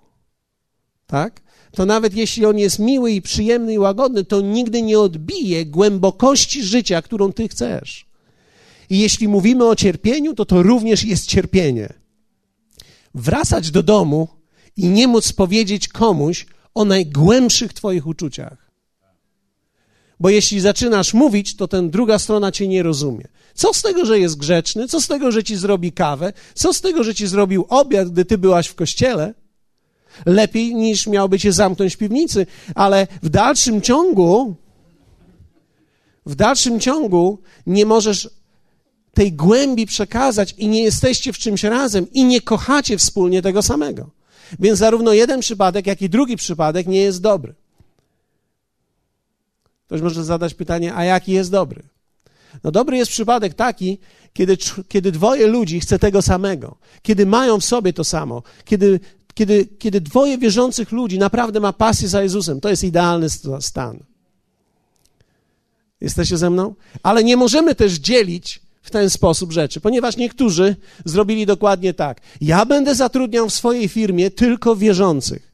tak? 1.08 1.42
To 1.72 1.86
nawet 1.86 2.14
jeśli 2.14 2.46
on 2.46 2.58
jest 2.58 2.80
miły 2.80 3.12
i 3.12 3.22
przyjemny 3.22 3.74
i 3.74 3.80
łagodny, 3.80 4.26
to 4.26 4.42
nigdy 4.42 4.82
nie 4.82 5.00
odbije 5.00 5.66
głębokości 5.66 6.64
życia, 6.64 7.02
którą 7.02 7.34
ty 7.34 7.48
chcesz. 7.48 8.06
I 8.90 9.00
jeśli 9.00 9.28
mówimy 9.28 9.68
o 9.68 9.76
cierpieniu, 9.76 10.34
to 10.34 10.46
to 10.46 10.64
również 10.64 11.04
jest 11.04 11.28
cierpienie. 11.28 11.94
Wracać 13.16 13.72
do 13.72 13.84
domu 13.84 14.28
i 14.78 14.86
nie 14.86 15.08
móc 15.08 15.34
powiedzieć 15.34 15.88
komuś 15.88 16.46
o 16.74 16.86
najgłębszych 16.86 17.74
twoich 17.74 18.08
uczuciach. 18.08 18.69
Bo 20.20 20.30
jeśli 20.30 20.60
zaczynasz 20.60 21.14
mówić, 21.14 21.56
to 21.56 21.68
ten 21.68 21.90
druga 21.90 22.20
strona 22.20 22.52
cię 22.52 22.68
nie 22.68 22.84
rozumie. 22.84 23.28
Co 23.54 23.74
z 23.74 23.82
tego, 23.82 24.06
że 24.06 24.20
jest 24.20 24.38
grzeczny? 24.38 24.88
Co 24.88 25.02
z 25.02 25.08
tego, 25.08 25.32
że 25.32 25.44
ci 25.44 25.56
zrobi 25.56 25.92
kawę? 25.92 26.34
Co 26.54 26.74
z 26.74 26.82
tego, 26.82 27.04
że 27.04 27.16
ci 27.16 27.28
zrobił 27.28 27.66
obiad, 27.70 28.10
gdy 28.10 28.26
ty 28.26 28.38
byłaś 28.38 28.68
w 28.68 28.76
kościele? 28.76 29.34
Lepiej 30.26 30.76
niż 30.76 31.08
miałby 31.08 31.40
cię 31.40 31.54
zamknąć 31.54 31.96
w 31.96 31.98
piwnicy, 31.98 32.46
ale 32.76 33.08
w 33.24 33.30
dalszym 33.30 33.82
ciągu, 33.82 34.56
w 36.26 36.36
dalszym 36.36 36.80
ciągu 36.80 37.40
nie 37.68 37.86
możesz 37.86 38.30
tej 39.14 39.34
głębi 39.34 39.86
przekazać 39.86 40.56
i 40.58 40.68
nie 40.68 40.84
jesteście 40.84 41.34
w 41.34 41.38
czymś 41.38 41.64
razem 41.64 42.08
i 42.12 42.26
nie 42.26 42.42
kochacie 42.42 42.98
wspólnie 42.98 43.42
tego 43.42 43.62
samego. 43.62 44.10
Więc 44.60 44.80
zarówno 44.80 45.14
jeden 45.14 45.40
przypadek, 45.40 45.88
jak 45.88 46.02
i 46.02 46.10
drugi 46.10 46.36
przypadek 46.36 46.88
nie 46.88 47.02
jest 47.02 47.22
dobry. 47.22 47.56
Ktoś 49.90 50.02
może 50.02 50.24
zadać 50.24 50.54
pytanie, 50.54 50.96
a 50.96 51.04
jaki 51.04 51.32
jest 51.32 51.52
dobry? 51.52 51.84
No 52.64 52.72
dobry 52.72 52.98
jest 52.98 53.12
przypadek 53.12 53.54
taki, 53.54 53.98
kiedy, 54.34 54.58
kiedy 54.88 55.12
dwoje 55.12 55.48
ludzi 55.48 55.80
chce 55.80 56.00
tego 56.00 56.22
samego, 56.22 56.78
kiedy 57.02 57.26
mają 57.26 57.60
w 57.60 57.66
sobie 57.66 57.94
to 57.94 58.04
samo, 58.04 58.44
kiedy, 58.66 59.00
kiedy, 59.34 59.66
kiedy 59.66 60.02
dwoje 60.02 60.38
wierzących 60.38 60.92
ludzi 60.92 61.20
naprawdę 61.20 61.60
ma 61.60 61.74
pasję 61.74 62.08
za 62.08 62.24
Jezusem. 62.24 62.62
To 62.62 62.70
jest 62.70 62.84
idealny 62.84 63.28
stan. 63.60 64.00
Jesteście 66.02 66.38
ze 66.38 66.50
mną? 66.50 66.76
Ale 67.04 67.24
nie 67.24 67.38
możemy 67.38 67.76
też 67.76 67.94
dzielić 67.94 68.62
w 68.82 68.92
ten 68.92 69.10
sposób 69.10 69.52
rzeczy, 69.52 69.82
ponieważ 69.82 70.18
niektórzy 70.18 70.76
zrobili 71.06 71.46
dokładnie 71.46 71.94
tak. 71.94 72.22
Ja 72.42 72.66
będę 72.66 72.96
zatrudniał 72.96 73.50
w 73.50 73.54
swojej 73.54 73.88
firmie 73.88 74.32
tylko 74.32 74.76
wierzących. 74.76 75.52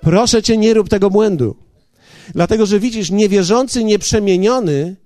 Proszę 0.00 0.42
cię, 0.42 0.56
nie 0.56 0.74
rób 0.74 0.88
tego 0.88 1.10
błędu. 1.10 1.63
Dlatego, 2.34 2.66
że 2.66 2.80
widzisz, 2.80 3.10
niewierzący, 3.10 3.84
nieprzemieniony 3.84 4.96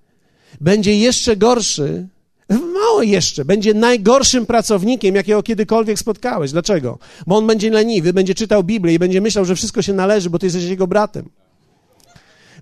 będzie 0.60 0.98
jeszcze 0.98 1.36
gorszy, 1.36 2.08
mało 2.50 3.02
jeszcze, 3.02 3.44
będzie 3.44 3.74
najgorszym 3.74 4.46
pracownikiem, 4.46 5.14
jakiego 5.14 5.42
kiedykolwiek 5.42 5.98
spotkałeś. 5.98 6.52
Dlaczego? 6.52 6.98
Bo 7.26 7.36
on 7.36 7.46
będzie 7.46 7.70
leniwy, 7.70 8.12
będzie 8.12 8.34
czytał 8.34 8.64
Biblię 8.64 8.94
i 8.94 8.98
będzie 8.98 9.20
myślał, 9.20 9.44
że 9.44 9.56
wszystko 9.56 9.82
się 9.82 9.92
należy, 9.92 10.30
bo 10.30 10.38
ty 10.38 10.46
jesteś 10.46 10.64
jego 10.64 10.86
bratem. 10.86 11.28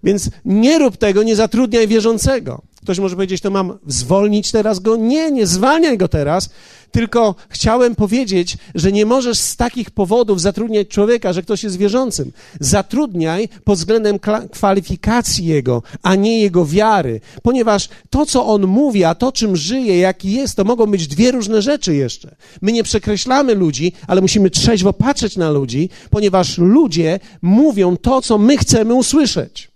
Więc 0.04 0.30
nie 0.44 0.78
rób 0.78 0.96
tego, 0.96 1.22
nie 1.22 1.36
zatrudniaj 1.36 1.88
wierzącego. 1.88 2.62
Ktoś 2.82 2.98
może 2.98 3.16
powiedzieć, 3.16 3.40
to 3.40 3.50
mam 3.50 3.78
zwolnić 3.86 4.50
teraz 4.50 4.78
go? 4.78 4.96
Nie, 4.96 5.30
nie 5.30 5.46
zwalniaj 5.46 5.98
go 5.98 6.08
teraz, 6.08 6.50
tylko 6.90 7.34
chciałem 7.48 7.94
powiedzieć, 7.94 8.56
że 8.74 8.92
nie 8.92 9.06
możesz 9.06 9.38
z 9.38 9.56
takich 9.56 9.90
powodów 9.90 10.40
zatrudniać 10.40 10.88
człowieka, 10.88 11.32
że 11.32 11.42
ktoś 11.42 11.62
jest 11.62 11.78
wierzącym. 11.78 12.32
Zatrudniaj 12.60 13.48
pod 13.64 13.78
względem 13.78 14.18
kwalifikacji 14.52 15.46
jego, 15.46 15.82
a 16.02 16.14
nie 16.14 16.40
jego 16.40 16.66
wiary, 16.66 17.20
ponieważ 17.42 17.88
to, 18.10 18.26
co 18.26 18.46
on 18.46 18.66
mówi, 18.66 19.04
a 19.04 19.14
to, 19.14 19.32
czym 19.32 19.56
żyje, 19.56 19.98
jaki 19.98 20.32
jest, 20.32 20.56
to 20.56 20.64
mogą 20.64 20.86
być 20.86 21.06
dwie 21.06 21.30
różne 21.32 21.62
rzeczy 21.62 21.94
jeszcze. 21.94 22.36
My 22.62 22.72
nie 22.72 22.82
przekreślamy 22.82 23.54
ludzi, 23.54 23.92
ale 24.06 24.20
musimy 24.20 24.50
trzeźwo 24.50 24.92
patrzeć 24.92 25.36
na 25.36 25.50
ludzi, 25.50 25.88
ponieważ 26.10 26.58
ludzie 26.58 27.20
mówią 27.42 27.96
to, 27.96 28.22
co 28.22 28.38
my 28.38 28.56
chcemy 28.56 28.94
usłyszeć. 28.94 29.75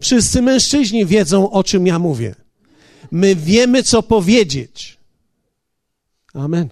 Wszyscy 0.00 0.42
mężczyźni 0.42 1.06
wiedzą, 1.06 1.50
o 1.50 1.64
czym 1.64 1.86
ja 1.86 1.98
mówię. 1.98 2.34
My 3.10 3.36
wiemy, 3.36 3.82
co 3.82 4.02
powiedzieć. 4.02 4.98
Amen. 6.34 6.68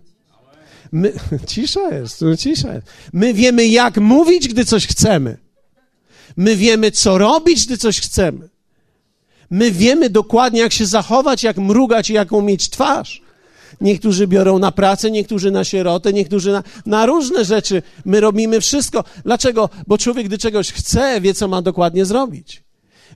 My, 0.93 1.13
cisza 1.47 1.95
jest, 1.95 2.25
cisza 2.39 2.75
jest. 2.75 2.87
My 3.13 3.35
wiemy, 3.35 3.67
jak 3.67 3.97
mówić, 3.97 4.49
gdy 4.49 4.65
coś 4.65 4.87
chcemy. 4.87 5.37
My 6.37 6.57
wiemy, 6.57 6.91
co 6.91 7.19
robić, 7.19 7.67
gdy 7.67 7.79
coś 7.79 8.01
chcemy. 8.01 8.49
My 9.51 9.71
wiemy 9.71 10.11
dokładnie, 10.11 10.61
jak 10.61 10.73
się 10.73 10.87
zachować, 10.87 11.43
jak 11.43 11.59
mrugać 11.59 12.11
i 12.11 12.13
jaką 12.13 12.43
mieć 12.43 12.71
twarz. 12.71 13.23
Niektórzy 13.81 14.27
biorą 14.27 14.59
na 14.59 14.73
pracę, 14.73 15.11
niektórzy 15.11 15.51
na 15.51 15.65
sierotę, 15.65 16.13
niektórzy 16.13 16.53
na, 16.53 16.63
na 16.87 17.07
różne 17.07 17.45
rzeczy. 17.45 17.83
My 18.05 18.21
robimy 18.21 18.61
wszystko. 18.61 19.05
Dlaczego? 19.25 19.69
Bo 19.87 19.99
człowiek, 19.99 20.27
gdy 20.27 20.39
czegoś 20.39 20.73
chce, 20.73 21.21
wie, 21.21 21.35
co 21.35 21.49
ma 21.49 21.63
dokładnie 21.63 22.05
zrobić. 22.05 22.66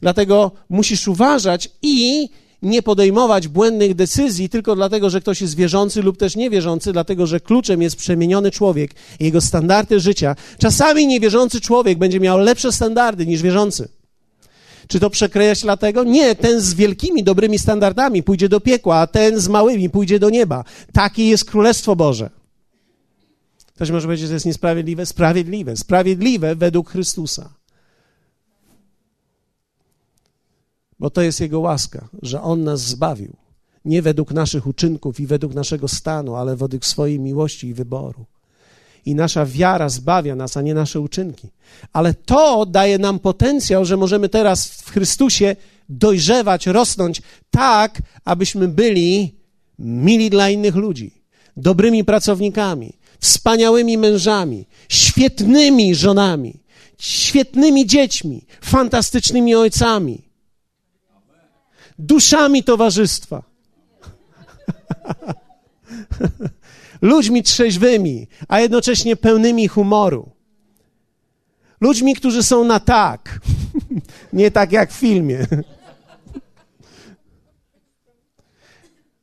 Dlatego 0.01 0.51
musisz 0.69 1.09
uważać 1.09 1.71
i 1.83 2.29
nie 2.63 2.83
podejmować 2.83 3.49
błędnych 3.49 3.95
decyzji 3.95 4.49
tylko 4.49 4.77
dlatego, 4.77 5.11
że 5.11 5.21
ktoś 5.21 5.41
jest 5.41 5.57
wierzący 5.57 6.03
lub 6.03 6.17
też 6.17 6.37
niewierzący, 6.37 6.93
dlatego 6.93 7.27
że 7.27 7.41
kluczem 7.41 7.83
jest 7.83 7.97
przemieniony 7.97 8.51
człowiek 8.51 8.95
i 9.21 9.25
jego 9.25 9.41
standardy 9.41 10.01
życia. 10.01 10.37
Czasami 10.59 11.07
niewierzący 11.07 11.61
człowiek 11.61 11.99
będzie 11.99 12.21
miał 12.21 12.39
lepsze 12.39 12.73
standardy 12.73 13.27
niż 13.27 13.43
wierzący. 13.43 13.89
Czy 14.89 15.01
to 15.01 15.11
przekreśla 15.11 15.77
tego? 15.77 16.05
Nie, 16.05 16.35
ten 16.35 16.61
z 16.61 16.75
wielkimi, 16.75 17.25
dobrymi 17.25 17.59
standardami 17.59 18.23
pójdzie 18.23 18.49
do 18.49 18.61
piekła, 18.61 18.97
a 18.97 19.07
ten 19.07 19.41
z 19.41 19.49
małymi 19.49 19.91
pójdzie 19.91 20.19
do 20.19 20.31
nieba. 20.31 20.65
Takie 20.93 21.29
jest 21.29 21.45
Królestwo 21.45 21.97
Boże. 21.97 22.31
Ktoś 23.75 23.91
może 23.91 24.07
powiedzieć, 24.07 24.23
że 24.23 24.29
to 24.29 24.35
jest 24.35 24.47
niesprawiedliwe? 24.47 25.07
Sprawiedliwe. 25.07 25.77
Sprawiedliwe 25.77 26.57
według 26.57 26.91
Chrystusa. 26.91 27.60
Bo 31.01 31.11
to 31.11 31.23
jest 31.23 31.41
Jego 31.41 31.61
łaska, 31.61 32.09
że 32.23 32.43
On 32.43 32.65
nas 32.65 32.81
zbawił. 32.81 33.37
Nie 33.85 34.03
według 34.03 34.33
naszych 34.33 34.67
uczynków 34.67 35.21
i 35.21 35.27
według 35.27 35.55
naszego 35.55 35.89
stanu, 35.89 36.37
ale 36.37 36.57
według 36.57 36.87
swojej 36.87 37.21
miłości 37.21 37.67
i 37.67 37.75
wyboru. 37.75 38.25
I 39.07 39.15
nasza 39.15 39.47
wiara 39.47 39.89
zbawia 39.89 40.37
nas, 40.37 40.57
a 40.57 40.63
nie 40.63 40.75
nasze 40.75 41.01
uczynki. 41.01 41.49
Ale 41.93 42.15
to 42.15 42.67
daje 42.67 42.99
nam 42.99 43.19
potencjał, 43.19 43.85
że 43.85 43.97
możemy 43.97 44.29
teraz 44.29 44.69
w 44.69 44.91
Chrystusie 44.91 45.57
dojrzewać, 45.89 46.67
rosnąć 46.67 47.23
tak, 47.51 48.03
abyśmy 48.25 48.69
byli 48.69 49.35
mili 49.79 50.31
dla 50.31 50.51
innych 50.51 50.75
ludzi, 50.75 51.23
dobrymi 51.57 52.05
pracownikami, 52.05 52.93
wspaniałymi 53.21 53.99
mężami, 53.99 54.67
świetnymi 54.89 55.95
żonami, 55.95 56.61
świetnymi 56.99 57.87
dziećmi, 57.87 58.47
fantastycznymi 58.61 59.55
ojcami 59.55 60.30
duszami 62.01 62.65
towarzystwa. 62.65 63.43
Ludźmi 67.03 67.43
trzeźwymi, 67.43 68.27
a 68.49 68.61
jednocześnie 68.61 69.17
pełnymi 69.17 69.69
humoru. 69.69 70.31
Ludźmi, 71.81 72.15
którzy 72.15 72.43
są 72.43 72.65
na 72.65 72.81
tak, 72.81 73.41
nie 74.33 74.51
tak 74.51 74.73
jak 74.73 74.93
w 74.93 74.97
filmie. 74.97 75.47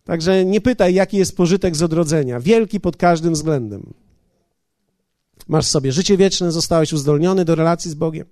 Także 0.04 0.46
nie 0.46 0.62
pytaj, 0.62 0.94
jaki 0.94 1.18
jest 1.18 1.38
pożytek 1.38 1.76
z 1.76 1.84
odrodzenia. 1.84 2.40
Wielki 2.40 2.80
pod 2.80 2.98
każdym 2.98 3.34
względem. 3.34 3.94
Masz 5.48 5.66
sobie 5.66 5.92
życie 5.92 6.18
wieczne, 6.18 6.52
zostałeś 6.52 6.94
uzdolniony 6.94 7.46
do 7.46 7.56
relacji 7.56 7.92
z 7.92 7.94
Bogiem. 7.94 8.26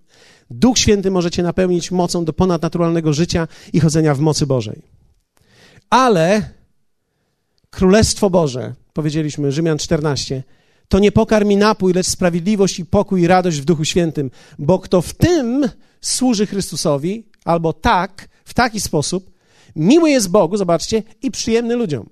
Duch 0.49 0.77
Święty 0.77 1.11
może 1.11 1.31
cię 1.31 1.43
napełnić 1.43 1.91
mocą 1.91 2.25
do 2.25 2.33
ponadnaturalnego 2.33 3.13
życia 3.13 3.47
i 3.73 3.79
chodzenia 3.79 4.15
w 4.15 4.19
mocy 4.19 4.47
Bożej. 4.47 4.81
Ale 5.89 6.49
Królestwo 7.69 8.29
Boże, 8.29 8.73
powiedzieliśmy, 8.93 9.51
Rzymian 9.51 9.77
14, 9.77 10.43
to 10.87 10.99
nie 10.99 11.11
pokarm 11.11 11.51
i 11.51 11.57
napój, 11.57 11.93
lecz 11.93 12.07
sprawiedliwość 12.07 12.79
i 12.79 12.85
pokój 12.85 13.21
i 13.21 13.27
radość 13.27 13.57
w 13.57 13.65
Duchu 13.65 13.85
Świętym, 13.85 14.31
bo 14.59 14.79
kto 14.79 15.01
w 15.01 15.13
tym 15.13 15.69
służy 16.01 16.45
Chrystusowi, 16.45 17.29
albo 17.45 17.73
tak, 17.73 18.29
w 18.45 18.53
taki 18.53 18.81
sposób, 18.81 19.31
miły 19.75 20.09
jest 20.09 20.29
Bogu, 20.29 20.57
zobaczcie, 20.57 21.03
i 21.21 21.31
przyjemny 21.31 21.75
ludziom. 21.75 22.09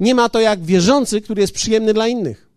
Nie 0.00 0.14
ma 0.14 0.28
to 0.28 0.40
jak 0.40 0.64
wierzący, 0.64 1.20
który 1.20 1.40
jest 1.40 1.54
przyjemny 1.54 1.94
dla 1.94 2.08
innych. 2.08 2.48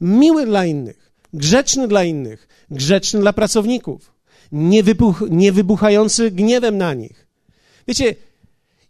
Miły 0.00 0.46
dla 0.46 0.66
innych, 0.66 1.11
grzeczny 1.32 1.88
dla 1.88 2.04
innych, 2.04 2.48
grzeczny 2.70 3.20
dla 3.20 3.32
pracowników, 3.32 4.12
niewybuch, 4.52 5.24
niewybuchający 5.30 6.30
gniewem 6.30 6.78
na 6.78 6.94
nich. 6.94 7.26
Wiecie, 7.88 8.14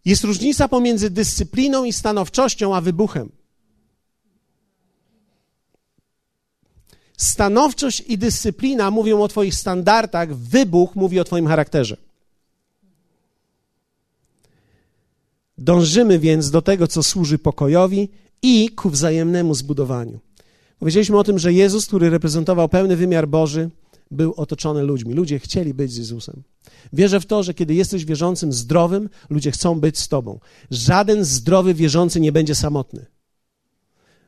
jest 0.04 0.24
różnica 0.24 0.68
pomiędzy 0.68 1.10
dyscypliną 1.10 1.84
i 1.84 1.92
stanowczością, 1.92 2.76
a 2.76 2.80
wybuchem. 2.80 3.30
Stanowczość 7.16 8.00
i 8.00 8.18
dyscyplina 8.18 8.90
mówią 8.90 9.22
o 9.22 9.28
Twoich 9.28 9.54
standardach, 9.54 10.36
wybuch 10.36 10.96
mówi 10.96 11.20
o 11.20 11.24
Twoim 11.24 11.46
charakterze. 11.46 11.96
Dążymy 15.58 16.18
więc 16.18 16.50
do 16.50 16.62
tego, 16.62 16.88
co 16.88 17.02
służy 17.02 17.38
pokojowi 17.38 18.08
i 18.42 18.70
ku 18.70 18.90
wzajemnemu 18.90 19.54
zbudowaniu. 19.54 20.20
Powiedzieliśmy 20.82 21.18
o 21.18 21.24
tym, 21.24 21.38
że 21.38 21.52
Jezus, 21.52 21.86
który 21.86 22.10
reprezentował 22.10 22.68
pełny 22.68 22.96
wymiar 22.96 23.28
Boży, 23.28 23.70
był 24.10 24.34
otoczony 24.36 24.82
ludźmi. 24.82 25.14
Ludzie 25.14 25.38
chcieli 25.38 25.74
być 25.74 25.92
z 25.92 25.96
Jezusem. 25.96 26.42
Wierzę 26.92 27.20
w 27.20 27.26
to, 27.26 27.42
że 27.42 27.54
kiedy 27.54 27.74
jesteś 27.74 28.04
wierzącym, 28.04 28.52
zdrowym, 28.52 29.08
ludzie 29.30 29.50
chcą 29.50 29.80
być 29.80 29.98
z 29.98 30.08
Tobą. 30.08 30.40
Żaden 30.70 31.24
zdrowy 31.24 31.74
wierzący 31.74 32.20
nie 32.20 32.32
będzie 32.32 32.54
samotny. 32.54 33.06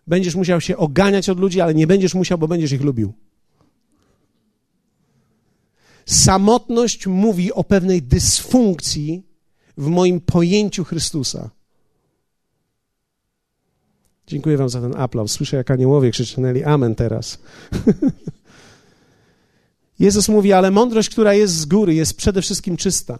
Będziesz 0.07 0.35
musiał 0.35 0.61
się 0.61 0.77
oganiać 0.77 1.29
od 1.29 1.41
ludzi, 1.41 1.61
ale 1.61 1.75
nie 1.75 1.87
będziesz 1.87 2.15
musiał, 2.15 2.39
bo 2.39 2.49
będziesz 2.49 2.73
ich 2.73 2.83
lubił. 2.83 3.13
Samotność 6.07 7.07
mówi 7.07 7.53
o 7.53 7.65
pewnej 7.65 8.03
dysfunkcji 8.03 9.23
w 9.79 9.87
moim 9.87 10.21
pojęciu 10.21 10.85
Chrystusa. 10.85 11.51
Dziękuję 14.26 14.57
Wam 14.57 14.69
za 14.69 14.81
ten 14.81 14.97
aplauz. 14.97 15.33
Słyszę, 15.33 15.57
jak 15.57 15.71
aniołowie 15.71 16.11
krzycznęli 16.11 16.64
Amen 16.64 16.95
teraz. 16.95 17.38
Jezus 19.99 20.28
mówi, 20.28 20.52
ale 20.52 20.71
mądrość, 20.71 21.09
która 21.09 21.35
jest 21.35 21.54
z 21.54 21.64
góry, 21.64 21.95
jest 21.95 22.16
przede 22.16 22.43
wszystkim 22.43 22.76
czysta. 22.76 23.19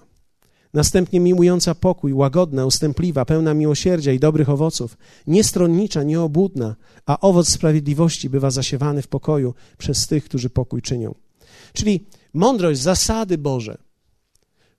Następnie 0.75 1.21
miłująca 1.21 1.75
pokój, 1.75 2.13
łagodna, 2.13 2.67
ustępliwa, 2.67 3.25
pełna 3.25 3.55
miłosierdzia 3.55 4.13
i 4.13 4.19
dobrych 4.19 4.49
owoców, 4.49 4.97
niestronnicza, 5.27 6.03
nieobłudna, 6.03 6.77
a 7.07 7.21
owoc 7.21 7.49
sprawiedliwości 7.49 8.31
bywa 8.31 8.51
zasiewany 8.51 9.03
w 9.03 9.09
pokoju 9.09 9.55
przez 9.79 10.07
tych, 10.07 10.25
którzy 10.25 10.51
pokój 10.51 10.83
czynią. 10.83 11.15
Czyli 11.73 12.07
mądrość, 12.33 12.81
zasady 12.81 13.39
Boże 13.39 13.79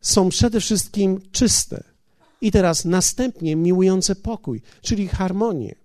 są 0.01 0.29
przede 0.29 0.59
wszystkim 0.59 1.21
czyste. 1.31 1.83
I 2.41 2.51
teraz 2.51 2.85
następnie 2.85 3.55
miłujące 3.55 4.15
pokój, 4.15 4.61
czyli 4.81 5.07
harmonię. 5.07 5.75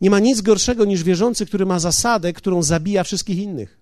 Nie 0.00 0.10
ma 0.10 0.18
nic 0.18 0.40
gorszego 0.40 0.84
niż 0.84 1.02
wierzący, 1.02 1.46
który 1.46 1.66
ma 1.66 1.78
zasadę, 1.78 2.32
którą 2.32 2.62
zabija 2.62 3.04
wszystkich 3.04 3.38
innych. 3.38 3.80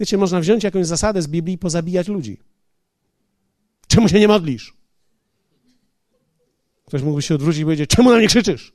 Wiecie, 0.00 0.18
można 0.18 0.40
wziąć 0.40 0.64
jakąś 0.64 0.86
zasadę 0.86 1.22
z 1.22 1.26
Biblii 1.26 1.54
i 1.54 1.58
pozabijać 1.58 2.08
ludzi. 2.08 2.38
Czemu 3.88 4.08
się 4.08 4.20
nie 4.20 4.28
modlisz? 4.28 4.74
Ktoś 6.86 7.02
mógłby 7.02 7.22
się 7.22 7.34
odwrócić 7.34 7.60
i 7.60 7.64
powiedzieć, 7.64 7.90
czemu 7.90 8.10
na 8.10 8.16
mnie 8.16 8.26
krzyczysz? 8.26 8.72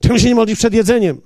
Czemu 0.00 0.18
się 0.18 0.28
nie 0.28 0.34
modlisz 0.34 0.58
przed 0.58 0.74
jedzeniem? 0.74 1.20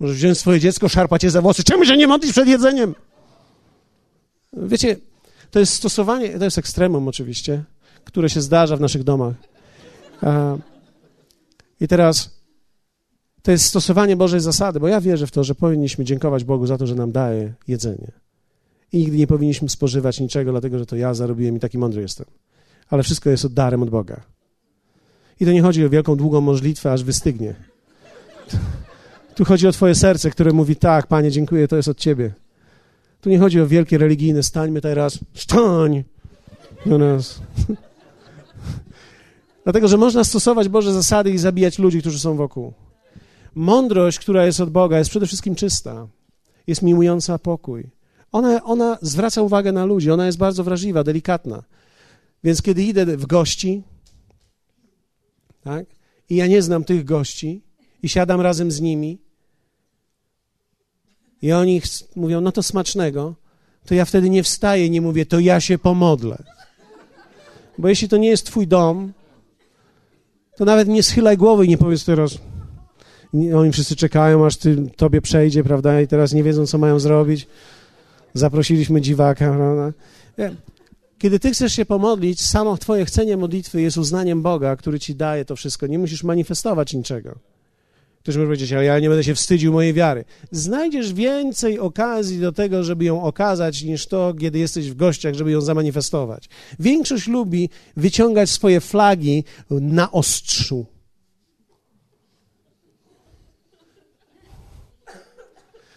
Możesz 0.00 0.16
wziąć 0.16 0.38
swoje 0.38 0.60
dziecko, 0.60 0.88
szarpać 0.88 1.24
je 1.24 1.30
za 1.30 1.42
włosy. 1.42 1.64
Czemu 1.64 1.84
się 1.84 1.96
nie 1.96 2.06
modlisz 2.06 2.32
przed 2.32 2.48
jedzeniem? 2.48 2.94
Wiecie, 4.52 4.96
to 5.50 5.58
jest 5.58 5.72
stosowanie, 5.72 6.38
to 6.38 6.44
jest 6.44 6.58
ekstremum 6.58 7.08
oczywiście, 7.08 7.64
które 8.06 8.30
się 8.30 8.40
zdarza 8.40 8.76
w 8.76 8.80
naszych 8.80 9.04
domach. 9.04 9.34
I 11.80 11.88
teraz 11.88 12.40
to 13.42 13.50
jest 13.50 13.64
stosowanie 13.64 14.16
Bożej 14.16 14.40
zasady, 14.40 14.80
bo 14.80 14.88
ja 14.88 15.00
wierzę 15.00 15.26
w 15.26 15.30
to, 15.30 15.44
że 15.44 15.54
powinniśmy 15.54 16.04
dziękować 16.04 16.44
Bogu 16.44 16.66
za 16.66 16.78
to, 16.78 16.86
że 16.86 16.94
nam 16.94 17.12
daje 17.12 17.54
jedzenie. 17.68 18.12
I 18.92 18.98
nigdy 18.98 19.16
nie 19.16 19.26
powinniśmy 19.26 19.68
spożywać 19.68 20.20
niczego, 20.20 20.50
dlatego 20.50 20.78
że 20.78 20.86
to 20.86 20.96
ja 20.96 21.14
zarobiłem 21.14 21.56
i 21.56 21.60
taki 21.60 21.78
mądry 21.78 22.02
jestem. 22.02 22.26
Ale 22.90 23.02
wszystko 23.02 23.30
jest 23.30 23.54
darem 23.54 23.82
od 23.82 23.90
Boga. 23.90 24.20
I 25.40 25.44
to 25.44 25.52
nie 25.52 25.62
chodzi 25.62 25.86
o 25.86 25.90
wielką, 25.90 26.16
długą 26.16 26.40
modlitwę, 26.40 26.92
aż 26.92 27.04
wystygnie. 27.04 27.54
Tu 29.34 29.44
chodzi 29.44 29.66
o 29.66 29.72
Twoje 29.72 29.94
serce, 29.94 30.30
które 30.30 30.52
mówi: 30.52 30.76
Tak, 30.76 31.06
Panie, 31.06 31.30
dziękuję, 31.30 31.68
to 31.68 31.76
jest 31.76 31.88
od 31.88 31.98
Ciebie. 31.98 32.32
Tu 33.20 33.30
nie 33.30 33.38
chodzi 33.38 33.60
o 33.60 33.66
wielkie 33.66 33.98
religijne, 33.98 34.42
stańmy 34.42 34.80
teraz, 34.80 35.18
stań 35.34 36.04
do 36.86 36.98
nas. 36.98 37.40
Dlatego, 39.66 39.88
że 39.88 39.96
można 39.96 40.24
stosować 40.24 40.68
Boże 40.68 40.92
zasady 40.92 41.30
i 41.30 41.38
zabijać 41.38 41.78
ludzi, 41.78 42.00
którzy 42.00 42.18
są 42.18 42.36
wokół. 42.36 42.72
Mądrość, 43.54 44.18
która 44.18 44.46
jest 44.46 44.60
od 44.60 44.70
Boga, 44.70 44.98
jest 44.98 45.10
przede 45.10 45.26
wszystkim 45.26 45.54
czysta. 45.54 46.08
Jest 46.66 46.82
miłująca 46.82 47.38
pokój. 47.38 47.90
Ona, 48.32 48.64
ona 48.64 48.98
zwraca 49.02 49.42
uwagę 49.42 49.72
na 49.72 49.84
ludzi, 49.84 50.10
ona 50.10 50.26
jest 50.26 50.38
bardzo 50.38 50.64
wrażliwa, 50.64 51.04
delikatna. 51.04 51.62
Więc 52.44 52.62
kiedy 52.62 52.82
idę 52.82 53.16
w 53.16 53.26
gości, 53.26 53.82
tak, 55.64 55.86
i 56.30 56.36
ja 56.36 56.46
nie 56.46 56.62
znam 56.62 56.84
tych 56.84 57.04
gości, 57.04 57.62
i 58.02 58.08
siadam 58.08 58.40
razem 58.40 58.70
z 58.70 58.80
nimi, 58.80 59.18
i 61.42 61.52
oni 61.52 61.82
mówią, 62.16 62.40
no 62.40 62.52
to 62.52 62.62
smacznego, 62.62 63.34
to 63.86 63.94
ja 63.94 64.04
wtedy 64.04 64.30
nie 64.30 64.42
wstaję, 64.42 64.90
nie 64.90 65.00
mówię, 65.00 65.26
to 65.26 65.40
ja 65.40 65.60
się 65.60 65.78
pomodlę. 65.78 66.42
Bo 67.78 67.88
jeśli 67.88 68.08
to 68.08 68.16
nie 68.16 68.28
jest 68.28 68.46
twój 68.46 68.66
dom, 68.66 69.12
to 70.56 70.64
nawet 70.64 70.88
nie 70.88 71.02
schylaj 71.02 71.36
głowy 71.36 71.66
i 71.66 71.68
nie 71.68 71.78
powiedz 71.78 72.04
teraz, 72.04 72.38
oni 73.56 73.72
wszyscy 73.72 73.96
czekają, 73.96 74.46
aż 74.46 74.56
ty, 74.56 74.76
tobie 74.96 75.20
przejdzie, 75.20 75.64
prawda, 75.64 76.00
i 76.00 76.06
teraz 76.06 76.32
nie 76.32 76.42
wiedzą, 76.42 76.66
co 76.66 76.78
mają 76.78 76.98
zrobić. 76.98 77.46
Zaprosiliśmy 78.34 79.00
dziwaka, 79.00 79.52
prawda. 79.52 79.92
Kiedy 81.18 81.40
ty 81.40 81.50
chcesz 81.50 81.72
się 81.72 81.84
pomodlić, 81.84 82.42
samo 82.42 82.76
twoje 82.76 83.04
chcenie 83.04 83.36
modlitwy 83.36 83.82
jest 83.82 83.96
uznaniem 83.96 84.42
Boga, 84.42 84.76
który 84.76 85.00
ci 85.00 85.14
daje 85.14 85.44
to 85.44 85.56
wszystko. 85.56 85.86
Nie 85.86 85.98
musisz 85.98 86.24
manifestować 86.24 86.94
niczego. 86.94 87.38
Ktoś 88.26 88.36
może 88.36 88.46
powiedzieć, 88.46 88.72
ale 88.72 88.84
ja 88.84 88.98
nie 88.98 89.08
będę 89.08 89.24
się 89.24 89.34
wstydził 89.34 89.72
mojej 89.72 89.94
wiary. 89.94 90.24
Znajdziesz 90.50 91.12
więcej 91.12 91.78
okazji 91.78 92.40
do 92.40 92.52
tego, 92.52 92.84
żeby 92.84 93.04
ją 93.04 93.22
okazać, 93.22 93.82
niż 93.82 94.06
to, 94.06 94.34
kiedy 94.40 94.58
jesteś 94.58 94.90
w 94.90 94.96
gościach, 94.96 95.34
żeby 95.34 95.50
ją 95.50 95.60
zamanifestować. 95.60 96.48
Większość 96.78 97.26
lubi 97.26 97.70
wyciągać 97.96 98.50
swoje 98.50 98.80
flagi 98.80 99.44
na 99.70 100.12
ostrzu. 100.12 100.86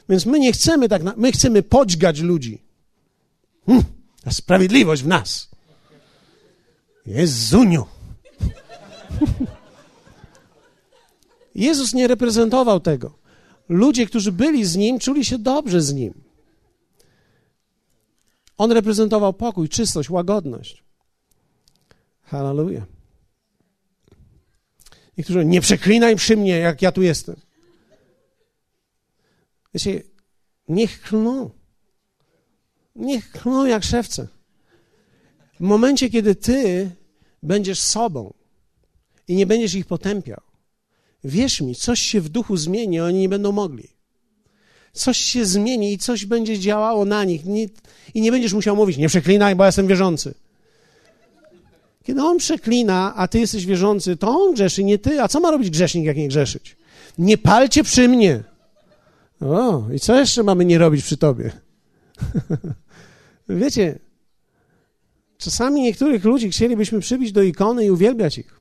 Więc 0.10 0.26
my 0.26 0.40
nie 0.40 0.52
chcemy 0.52 0.90
tak, 0.90 1.04
na, 1.04 1.14
my 1.18 1.32
chcemy 1.32 1.64
podźgać 1.64 2.20
ludzi. 2.20 2.62
Hm, 3.66 3.84
ta 4.24 4.32
sprawiedliwość 4.32 5.04
w 5.04 5.08
nas. 5.08 5.50
Jezuniu. 7.06 7.86
Jezus 11.56 11.94
nie 11.94 12.08
reprezentował 12.08 12.80
tego. 12.80 13.20
Ludzie, 13.70 14.06
którzy 14.06 14.32
byli 14.32 14.66
z 14.66 14.76
Nim, 14.76 15.00
czuli 15.00 15.26
się 15.26 15.38
dobrze 15.38 15.82
z 15.82 15.94
Nim. 15.94 16.14
On 18.58 18.72
reprezentował 18.72 19.34
pokój, 19.34 19.70
czystość, 19.70 20.10
łagodność. 20.10 20.84
Hallelujah. 22.22 22.84
Niektórzy 25.18 25.46
nie 25.46 25.62
przeklinaj 25.62 26.16
przy 26.16 26.38
mnie, 26.38 26.58
jak 26.58 26.82
ja 26.82 26.92
tu 26.92 27.02
jestem. 27.02 27.36
Wiecie, 29.74 30.04
niech 30.68 31.02
klną. 31.02 31.50
Niech 32.96 33.32
klną 33.32 33.66
jak 33.66 33.84
szewce. 33.84 34.28
W 35.54 35.60
momencie, 35.60 36.10
kiedy 36.10 36.36
ty 36.36 36.92
będziesz 37.44 37.80
sobą 37.80 38.34
i 39.28 39.36
nie 39.36 39.46
będziesz 39.46 39.74
ich 39.74 39.86
potępiał, 39.86 40.42
wierz 41.24 41.62
mi, 41.62 41.76
coś 41.76 42.00
się 42.00 42.22
w 42.22 42.30
duchu 42.30 42.58
zmieni, 42.58 43.00
oni 43.00 43.20
nie 43.20 43.30
będą 43.30 43.52
mogli. 43.52 43.88
Coś 44.94 45.18
się 45.18 45.46
zmieni 45.46 45.94
i 45.94 45.98
coś 45.98 46.26
będzie 46.26 46.60
działało 46.60 47.06
na 47.06 47.24
nich. 47.24 47.46
Nie, 47.46 47.68
I 48.14 48.22
nie 48.22 48.32
będziesz 48.32 48.54
musiał 48.54 48.76
mówić, 48.76 48.98
nie 48.98 49.08
przeklinaj, 49.08 49.56
bo 49.56 49.64
ja 49.64 49.68
jestem 49.68 49.88
wierzący. 49.88 50.34
Kiedy 52.04 52.22
on 52.22 52.38
przeklina, 52.38 53.14
a 53.16 53.28
ty 53.28 53.40
jesteś 53.40 53.66
wierzący, 53.66 54.18
to 54.18 54.30
on 54.30 54.54
grzeszy, 54.54 54.84
nie 54.84 54.98
ty. 54.98 55.22
A 55.22 55.28
co 55.28 55.40
ma 55.40 55.52
robić 55.52 55.70
grzesznik, 55.70 56.06
jak 56.06 56.18
nie 56.18 56.28
grzeszyć? 56.28 56.78
Nie 57.18 57.38
palcie 57.38 57.84
przy 57.84 58.08
mnie. 58.08 58.44
O, 59.42 59.84
i 59.94 60.00
co 60.00 60.20
jeszcze 60.20 60.44
mamy 60.44 60.66
nie 60.66 60.78
robić 60.78 61.04
przy 61.04 61.18
tobie? 61.18 61.52
Wiecie, 63.50 64.00
czasami 65.38 65.82
niektórych 65.82 66.24
ludzi 66.24 66.50
chcielibyśmy 66.50 67.00
przybić 67.00 67.32
do 67.32 67.42
ikony 67.42 67.86
i 67.86 67.92
uwielbiać 67.92 68.38
ich. 68.38 68.59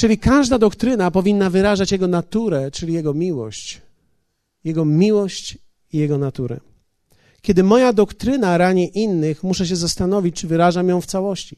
Czyli 0.00 0.18
każda 0.18 0.58
doktryna 0.58 1.10
powinna 1.10 1.50
wyrażać 1.50 1.92
jego 1.92 2.08
naturę, 2.08 2.70
czyli 2.70 2.92
jego 2.92 3.14
miłość. 3.14 3.80
Jego 4.64 4.84
miłość 4.84 5.58
i 5.92 5.98
jego 5.98 6.18
naturę. 6.18 6.60
Kiedy 7.42 7.62
moja 7.62 7.92
doktryna 7.92 8.58
rani 8.58 8.98
innych, 8.98 9.42
muszę 9.42 9.66
się 9.66 9.76
zastanowić, 9.76 10.36
czy 10.36 10.46
wyrażam 10.46 10.88
ją 10.88 11.00
w 11.00 11.06
całości. 11.06 11.56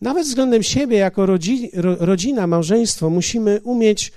Nawet 0.00 0.26
względem 0.26 0.62
siebie, 0.62 0.96
jako 0.96 1.26
rodzi, 1.26 1.70
ro, 1.74 1.96
rodzina, 2.00 2.46
małżeństwo, 2.46 3.10
musimy 3.10 3.60
umieć 3.64 4.12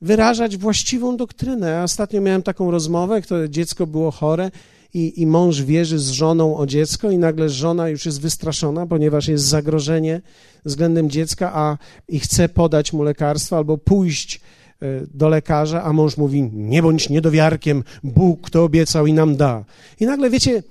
wyrażać 0.00 0.56
właściwą 0.56 1.16
doktrynę. 1.16 1.82
Ostatnio 1.82 2.20
miałem 2.20 2.42
taką 2.42 2.70
rozmowę, 2.70 3.20
które 3.20 3.50
dziecko 3.50 3.86
było 3.86 4.10
chore 4.10 4.50
i, 4.96 5.22
i 5.22 5.26
mąż 5.26 5.62
wierzy 5.62 5.98
z 5.98 6.10
żoną 6.10 6.56
o 6.56 6.66
dziecko 6.66 7.10
i 7.10 7.18
nagle 7.18 7.48
żona 7.48 7.88
już 7.88 8.06
jest 8.06 8.20
wystraszona, 8.20 8.86
ponieważ 8.86 9.28
jest 9.28 9.44
zagrożenie 9.44 10.20
względem 10.64 11.10
dziecka, 11.10 11.52
a 11.54 11.78
i 12.08 12.20
chce 12.20 12.48
podać 12.48 12.92
mu 12.92 13.02
lekarstwo 13.02 13.56
albo 13.56 13.78
pójść 13.78 14.40
e, 14.82 14.86
do 15.14 15.28
lekarza, 15.28 15.82
a 15.82 15.92
mąż 15.92 16.16
mówi, 16.16 16.42
nie 16.52 16.82
bądź 16.82 17.10
niedowiarkiem, 17.10 17.84
Bóg 18.02 18.50
to 18.50 18.64
obiecał 18.64 19.06
i 19.06 19.12
nam 19.12 19.36
da. 19.36 19.64
I 20.00 20.06
nagle, 20.06 20.30
wiecie, 20.30 20.62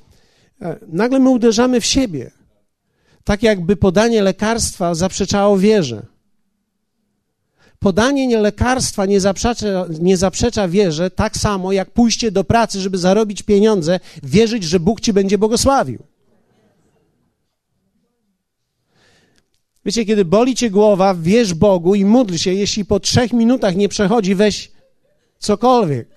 e, 0.61 0.75
nagle 0.88 1.19
my 1.19 1.29
uderzamy 1.29 1.81
w 1.81 1.85
siebie. 1.85 2.31
Tak 3.23 3.43
jakby 3.43 3.75
podanie 3.75 4.21
lekarstwa 4.21 4.95
zaprzeczało 4.95 5.57
wierze 5.57 6.14
podanie 7.86 8.28
nie 8.28 8.38
lekarstwa 8.38 9.06
nie 9.06 9.19
zaprzecza, 9.19 9.86
nie 10.00 10.17
zaprzecza 10.17 10.67
wierze, 10.67 11.12
tak 11.12 11.38
samo 11.38 11.71
jak 11.71 11.91
pójście 11.91 12.32
do 12.32 12.43
pracy, 12.43 12.82
żeby 12.82 12.98
zarobić 12.98 13.43
pieniądze, 13.43 14.00
wierzyć, 14.24 14.63
że 14.63 14.80
Bóg 14.80 15.02
ci 15.02 15.13
będzie 15.13 15.38
błogosławił. 15.38 16.00
Wiecie, 19.86 20.06
kiedy 20.06 20.26
boli 20.26 20.56
cię 20.56 20.69
głowa, 20.69 21.15
wierz 21.15 21.54
Bogu 21.54 21.95
i 21.95 22.06
módl 22.06 22.36
się. 22.36 22.54
Jeśli 22.54 22.86
po 22.86 23.00
trzech 23.00 23.34
minutach 23.34 23.76
nie 23.76 23.89
przechodzi, 23.89 24.36
weź 24.36 24.71
cokolwiek. 25.39 26.08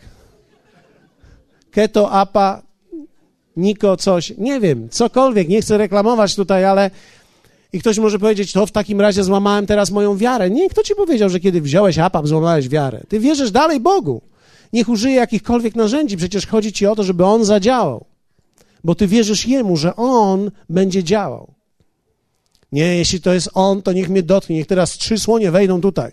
Keto, 1.71 2.11
apa, 2.11 2.63
niko, 3.57 3.97
coś. 3.97 4.33
Nie 4.39 4.61
wiem, 4.61 4.89
cokolwiek. 4.89 5.49
Nie 5.49 5.61
chcę 5.63 5.79
reklamować 5.79 6.35
tutaj, 6.35 6.65
ale 6.65 6.91
i 7.73 7.81
ktoś 7.81 7.99
może 7.99 8.19
powiedzieć, 8.19 8.53
to 8.53 8.67
w 8.67 8.71
takim 8.71 9.01
razie 9.01 9.25
złamałem 9.25 9.67
teraz 9.67 9.91
moją 9.91 10.17
wiarę. 10.17 10.51
Nie, 10.51 10.69
kto 10.69 10.83
ci 10.83 10.95
powiedział, 10.95 11.29
że 11.29 11.41
kiedy 11.41 11.61
wziąłeś 11.61 11.99
apap, 11.99 12.27
złamałeś 12.27 12.69
wiarę? 12.69 13.01
Ty 13.09 13.21
wierzysz 13.21 13.51
dalej 13.51 13.81
Bogu. 13.81 14.23
Niech 14.73 14.89
użyje 14.89 15.15
jakichkolwiek 15.15 15.77
narzędzi, 15.77 16.17
przecież 16.17 16.47
chodzi 16.47 16.73
ci 16.73 16.87
o 16.87 16.97
to, 16.97 17.05
żeby 17.05 17.25
On 17.25 17.45
zadziałał. 17.45 18.05
Bo 18.85 18.95
ty 18.95 19.07
wierzysz 19.07 19.47
Jemu, 19.47 19.77
że 19.77 19.97
On 19.97 20.51
będzie 20.69 21.05
działał. 21.05 21.53
Nie, 22.73 22.97
jeśli 22.97 23.21
to 23.21 23.35
jest 23.35 23.51
On, 23.55 23.83
to 23.83 23.93
niech 23.93 24.09
mnie 24.09 24.23
dotknie. 24.23 24.57
Niech 24.57 24.67
teraz 24.67 24.91
trzy 24.91 25.19
słonie 25.19 25.51
wejdą 25.51 25.81
tutaj. 25.81 26.13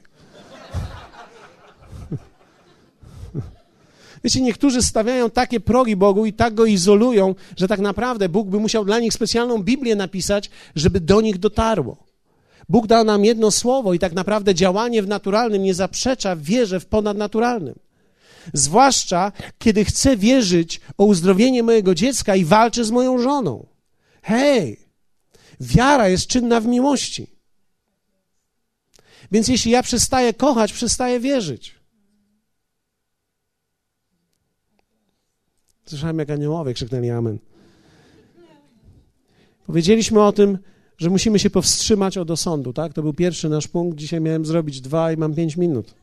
Wiecie, 4.25 4.41
niektórzy 4.41 4.81
stawiają 4.81 5.29
takie 5.29 5.59
progi 5.59 5.95
Bogu 5.95 6.25
i 6.25 6.33
tak 6.33 6.53
go 6.53 6.65
izolują, 6.65 7.35
że 7.57 7.67
tak 7.67 7.79
naprawdę 7.79 8.29
Bóg 8.29 8.47
by 8.49 8.59
musiał 8.59 8.85
dla 8.85 8.99
nich 8.99 9.13
specjalną 9.13 9.63
Biblię 9.63 9.95
napisać, 9.95 10.49
żeby 10.75 10.99
do 10.99 11.21
nich 11.21 11.37
dotarło. 11.37 11.97
Bóg 12.69 12.87
dał 12.87 13.03
nam 13.03 13.25
jedno 13.25 13.51
słowo 13.51 13.93
i 13.93 13.99
tak 13.99 14.13
naprawdę 14.13 14.55
działanie 14.55 15.03
w 15.03 15.07
naturalnym 15.07 15.63
nie 15.63 15.73
zaprzecza 15.73 16.35
wierze 16.35 16.79
w 16.79 16.85
ponadnaturalnym. 16.85 17.75
Zwłaszcza, 18.53 19.31
kiedy 19.59 19.85
chcę 19.85 20.17
wierzyć 20.17 20.81
o 20.97 21.05
uzdrowienie 21.05 21.63
mojego 21.63 21.95
dziecka 21.95 22.35
i 22.35 22.45
walczę 22.45 22.85
z 22.85 22.91
moją 22.91 23.17
żoną. 23.17 23.67
Hej, 24.21 24.79
wiara 25.59 26.09
jest 26.09 26.27
czynna 26.27 26.59
w 26.59 26.65
miłości. 26.65 27.27
Więc 29.31 29.47
jeśli 29.47 29.71
ja 29.71 29.83
przestaję 29.83 30.33
kochać, 30.33 30.73
przestaję 30.73 31.19
wierzyć. 31.19 31.74
Słyszałem, 35.85 36.19
jak 36.19 36.29
aniołowie 36.29 36.73
krzyknęli 36.73 37.09
amen. 37.09 37.39
Powiedzieliśmy 39.65 40.23
o 40.23 40.31
tym, 40.31 40.57
że 40.97 41.09
musimy 41.09 41.39
się 41.39 41.49
powstrzymać 41.49 42.17
od 42.17 42.31
osądu, 42.31 42.73
tak? 42.73 42.93
To 42.93 43.01
był 43.01 43.13
pierwszy 43.13 43.49
nasz 43.49 43.67
punkt. 43.67 43.97
Dzisiaj 43.97 44.21
miałem 44.21 44.45
zrobić 44.45 44.81
dwa 44.81 45.11
i 45.11 45.17
mam 45.17 45.35
pięć 45.35 45.57
minut. 45.57 45.93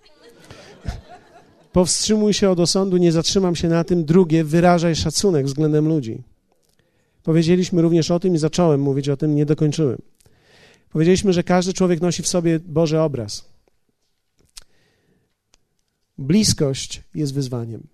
Powstrzymuj 1.73 2.35
się 2.35 2.51
od 2.51 2.61
osądu, 2.61 2.97
nie 2.97 3.12
zatrzymam 3.12 3.57
się 3.57 3.68
na 3.68 3.85
tym. 3.85 4.05
Drugie, 4.05 4.45
wyrażaj 4.45 4.97
szacunek 4.97 5.47
względem 5.47 5.88
ludzi. 5.88 6.23
Powiedzieliśmy 7.23 7.83
również 7.83 8.11
o 8.11 8.21
tym 8.21 8.35
i 8.35 8.38
zacząłem 8.38 8.81
mówić 8.81 9.09
o 9.09 9.16
tym, 9.16 9.35
nie 9.35 9.47
dokończyłem. 9.47 9.99
Powiedzieliśmy, 10.90 11.33
że 11.33 11.42
każdy 11.42 11.73
człowiek 11.73 12.01
nosi 12.01 12.23
w 12.23 12.29
sobie 12.29 12.61
Boży 12.61 13.01
obraz. 13.01 13.49
Bliskość 16.18 17.03
jest 17.14 17.35
wyzwaniem. 17.35 17.87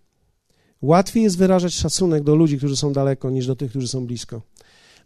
Łatwiej 0.83 1.23
jest 1.23 1.39
wyrażać 1.39 1.75
szacunek 1.75 2.23
do 2.23 2.35
ludzi, 2.35 2.59
którzy 2.59 2.77
są 2.77 2.93
daleko, 2.93 3.31
niż 3.31 3.47
do 3.47 3.57
tych, 3.57 3.71
którzy 3.71 3.89
są 3.89 4.07
blisko. 4.07 4.43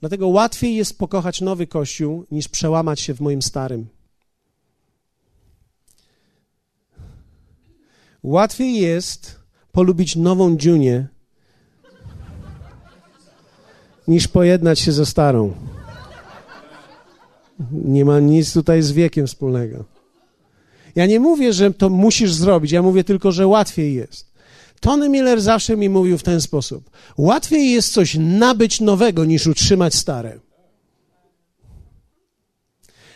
Dlatego 0.01 0.29
łatwiej 0.29 0.77
jest 0.77 0.99
pokochać 0.99 1.41
nowy 1.41 1.67
kościół, 1.67 2.27
niż 2.31 2.49
przełamać 2.49 3.01
się 3.01 3.15
w 3.15 3.21
moim 3.21 3.43
starym. 3.43 3.87
Łatwiej 8.23 8.81
jest 8.81 9.41
polubić 9.73 10.17
nową 10.17 10.57
dziunię, 10.57 11.09
niż 14.09 14.29
pojednać 14.29 14.81
się 14.81 14.93
ze 14.93 15.07
starą. 15.07 15.53
Nie 17.73 18.05
ma 18.05 18.21
nic 18.21 18.53
tutaj 18.53 18.83
z 18.83 18.93
wiekiem 18.93 19.27
wspólnego. 19.27 19.85
Ja 20.95 21.07
nie 21.07 21.21
mówię, 21.21 21.53
że 21.53 21.75
to 21.75 21.91
musisz 21.91 22.35
zrobić, 22.35 22.73
ja 22.73 22.83
mówię 22.83 23.05
tylko, 23.05 23.33
że 23.33 23.47
łatwiej 23.47 23.95
jest. 23.95 24.32
Tony 24.83 25.09
Miller 25.09 25.41
zawsze 25.41 25.77
mi 25.77 25.89
mówił 25.89 26.19
w 26.19 26.23
ten 26.23 26.41
sposób: 26.41 26.91
łatwiej 27.19 27.71
jest 27.71 27.93
coś 27.93 28.17
nabyć 28.19 28.81
nowego, 28.81 29.25
niż 29.25 29.47
utrzymać 29.47 29.95
stare. 29.95 30.41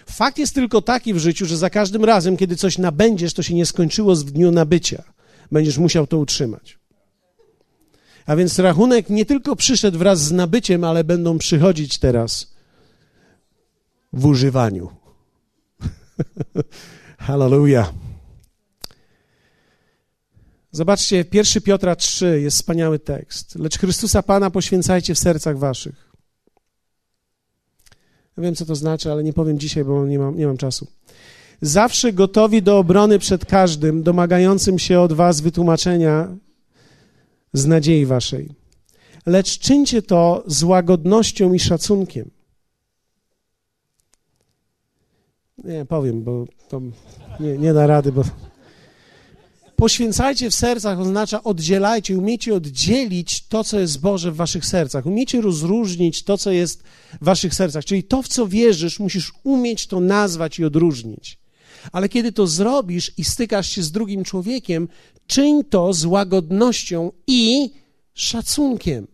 Fakt 0.07 0.38
jest 0.38 0.55
tylko 0.55 0.83
taki 0.83 1.14
w 1.14 1.18
życiu, 1.18 1.46
że 1.46 1.57
za 1.57 1.70
każdym 1.70 2.05
razem, 2.05 2.37
kiedy 2.37 2.57
coś 2.57 2.79
nabędziesz, 2.79 3.35
to 3.35 3.42
się 3.42 3.55
nie 3.55 3.66
skończyło 3.66 4.16
z 4.16 4.24
dniu 4.24 4.52
nabycia. 4.52 5.02
Będziesz 5.52 5.79
musiał 5.79 6.07
to 6.07 6.18
utrzymać. 6.18 6.79
A 8.26 8.37
więc 8.37 8.59
rachunek 8.59 9.11
nie 9.11 9.26
tylko 9.26 9.57
przyszedł 9.57 9.98
wraz 9.98 10.20
z 10.20 10.33
nabyciem, 10.33 10.85
ale 10.85 11.05
będą 11.05 11.38
przychodzić 11.38 11.98
teraz 11.98 12.55
w 14.12 14.26
używaniu. 14.26 14.88
Hallelujah. 17.18 18.06
Zobaczcie, 20.76 21.24
1 21.32 21.62
Piotra 21.62 21.96
3 21.96 22.40
jest 22.40 22.56
wspaniały 22.56 22.98
tekst. 22.98 23.54
Lecz 23.58 23.78
Chrystusa 23.78 24.22
Pana 24.22 24.50
poświęcajcie 24.50 25.14
w 25.14 25.18
sercach 25.18 25.58
waszych. 25.58 26.12
Ja 28.36 28.42
wiem, 28.42 28.54
co 28.54 28.66
to 28.66 28.74
znaczy, 28.74 29.12
ale 29.12 29.24
nie 29.24 29.32
powiem 29.32 29.58
dzisiaj, 29.58 29.84
bo 29.84 30.06
nie 30.06 30.18
mam, 30.18 30.36
nie 30.36 30.46
mam 30.46 30.56
czasu. 30.56 30.86
Zawsze 31.60 32.12
gotowi 32.12 32.62
do 32.62 32.78
obrony 32.78 33.18
przed 33.18 33.44
każdym, 33.44 34.02
domagającym 34.02 34.78
się 34.78 35.00
od 35.00 35.12
was 35.12 35.40
wytłumaczenia 35.40 36.36
z 37.52 37.66
nadziei 37.66 38.06
waszej. 38.06 38.54
Lecz 39.26 39.58
czyńcie 39.58 40.02
to 40.02 40.44
z 40.46 40.62
łagodnością 40.62 41.52
i 41.52 41.58
szacunkiem. 41.58 42.30
Nie, 45.64 45.84
powiem, 45.84 46.22
bo 46.22 46.44
to 46.68 46.80
nie, 47.40 47.58
nie 47.58 47.72
da 47.72 47.86
rady, 47.86 48.12
bo 48.12 48.24
Poświęcajcie 49.76 50.50
w 50.50 50.54
sercach 50.54 51.00
oznacza 51.00 51.42
oddzielajcie, 51.42 52.18
umiecie 52.18 52.54
oddzielić 52.54 53.46
to, 53.46 53.64
co 53.64 53.78
jest 53.80 54.00
Boże 54.00 54.32
w 54.32 54.36
waszych 54.36 54.66
sercach. 54.66 55.06
Umiecie 55.06 55.40
rozróżnić 55.40 56.22
to, 56.22 56.38
co 56.38 56.50
jest 56.50 56.82
w 57.20 57.24
waszych 57.24 57.54
sercach. 57.54 57.84
Czyli 57.84 58.04
to, 58.04 58.22
w 58.22 58.28
co 58.28 58.46
wierzysz, 58.46 59.00
musisz 59.00 59.32
umieć 59.44 59.86
to 59.86 60.00
nazwać 60.00 60.58
i 60.58 60.64
odróżnić. 60.64 61.38
Ale 61.92 62.08
kiedy 62.08 62.32
to 62.32 62.46
zrobisz 62.46 63.12
i 63.18 63.24
stykasz 63.24 63.70
się 63.70 63.82
z 63.82 63.92
drugim 63.92 64.24
człowiekiem, 64.24 64.88
czyń 65.26 65.64
to 65.64 65.92
z 65.92 66.04
łagodnością 66.04 67.12
i 67.26 67.70
szacunkiem. 68.14 69.06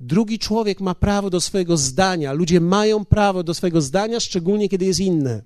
Drugi 0.00 0.38
człowiek 0.38 0.80
ma 0.80 0.94
prawo 0.94 1.30
do 1.30 1.40
swojego 1.40 1.76
zdania. 1.76 2.32
Ludzie 2.32 2.60
mają 2.60 3.04
prawo 3.04 3.42
do 3.42 3.54
swojego 3.54 3.80
zdania, 3.80 4.20
szczególnie 4.20 4.68
kiedy 4.68 4.84
jest 4.84 5.00
inne. 5.00 5.42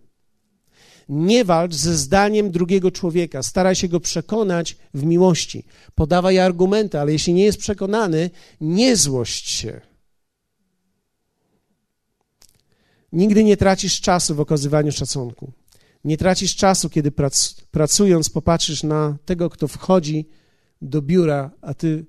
Nie 1.09 1.45
walcz 1.45 1.75
ze 1.75 1.97
zdaniem 1.97 2.51
drugiego 2.51 2.91
człowieka, 2.91 3.43
staraj 3.43 3.75
się 3.75 3.88
go 3.88 4.01
przekonać 4.01 4.77
w 4.95 5.05
miłości. 5.05 5.65
Podawaj 5.95 6.38
argumenty, 6.38 7.01
ale 7.01 7.12
jeśli 7.12 7.35
nie 7.35 7.45
jest 7.45 7.59
przekonany, 7.59 8.31
nie 8.61 8.97
złość 8.97 9.49
się. 9.49 9.81
Nigdy 13.12 13.45
nie 13.45 13.57
tracisz 13.57 14.01
czasu 14.01 14.35
w 14.35 14.41
okazywaniu 14.41 14.93
szacunku. 14.93 15.53
Nie 16.05 16.17
tracisz 16.17 16.57
czasu, 16.57 16.91
kiedy 16.91 17.11
prac, 17.11 17.55
pracując 17.71 18.31
popatrzysz 18.31 18.83
na 18.83 19.17
tego, 19.25 19.51
kto 19.51 19.69
wchodzi 19.69 20.29
do 20.83 21.03
biura, 21.03 21.51
a 21.61 21.75
ty 21.75 22.07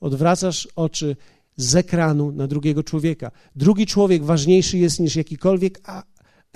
odwracasz 0.00 0.68
oczy 0.76 1.16
z 1.56 1.76
ekranu 1.76 2.32
na 2.32 2.46
drugiego 2.46 2.82
człowieka. 2.82 3.30
Drugi 3.56 3.86
człowiek 3.86 4.24
ważniejszy 4.24 4.78
jest 4.78 5.00
niż 5.00 5.16
jakikolwiek 5.16 5.80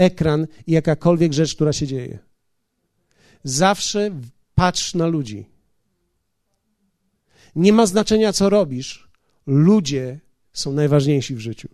ekran 0.00 0.46
i 0.66 0.72
jakakolwiek 0.72 1.32
rzecz, 1.32 1.54
która 1.54 1.72
się 1.72 1.86
dzieje. 1.86 2.18
Zawsze 3.44 4.10
patrz 4.54 4.94
na 4.94 5.06
ludzi. 5.06 5.46
Nie 7.56 7.72
ma 7.72 7.86
znaczenia, 7.86 8.32
co 8.32 8.50
robisz. 8.50 9.08
Ludzie 9.46 10.20
są 10.52 10.72
najważniejsi 10.72 11.34
w 11.34 11.38
życiu. 11.38 11.68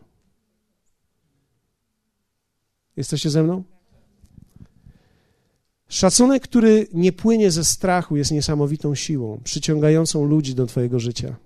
Jesteście 2.96 3.30
ze 3.30 3.42
mną? 3.42 3.64
Szacunek, 5.88 6.42
który 6.42 6.86
nie 6.92 7.12
płynie 7.12 7.50
ze 7.50 7.64
strachu, 7.64 8.16
jest 8.16 8.30
niesamowitą 8.30 8.94
siłą, 8.94 9.40
przyciągającą 9.44 10.24
ludzi 10.24 10.54
do 10.54 10.66
Twojego 10.66 11.00
życia. 11.00 11.36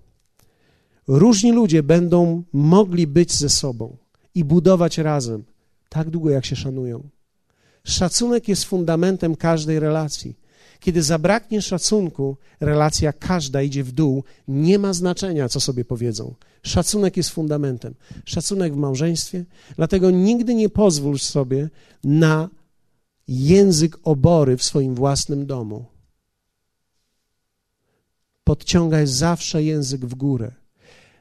Różni 1.07 1.51
ludzie 1.51 1.83
będą 1.83 2.43
mogli 2.53 3.07
być 3.07 3.33
ze 3.33 3.49
sobą 3.49 3.97
i 4.35 4.43
budować 4.43 4.97
razem, 4.97 5.43
tak 5.91 6.09
długo, 6.09 6.29
jak 6.29 6.45
się 6.45 6.55
szanują. 6.55 7.09
Szacunek 7.83 8.47
jest 8.47 8.63
fundamentem 8.65 9.35
każdej 9.35 9.79
relacji. 9.79 10.35
Kiedy 10.79 11.03
zabraknie 11.03 11.61
szacunku, 11.61 12.37
relacja 12.59 13.13
każda 13.13 13.61
idzie 13.61 13.83
w 13.83 13.91
dół, 13.91 14.23
nie 14.47 14.79
ma 14.79 14.93
znaczenia, 14.93 15.49
co 15.49 15.59
sobie 15.59 15.85
powiedzą. 15.85 16.35
Szacunek 16.63 17.17
jest 17.17 17.29
fundamentem. 17.29 17.93
Szacunek 18.25 18.73
w 18.73 18.77
małżeństwie, 18.77 19.45
dlatego 19.75 20.11
nigdy 20.11 20.53
nie 20.55 20.69
pozwól 20.69 21.19
sobie 21.19 21.69
na 22.03 22.49
język 23.27 23.97
obory 24.03 24.57
w 24.57 24.63
swoim 24.63 24.95
własnym 24.95 25.45
domu. 25.45 25.85
Podciągaj 28.43 29.07
zawsze 29.07 29.63
język 29.63 30.05
w 30.05 30.15
górę. 30.15 30.51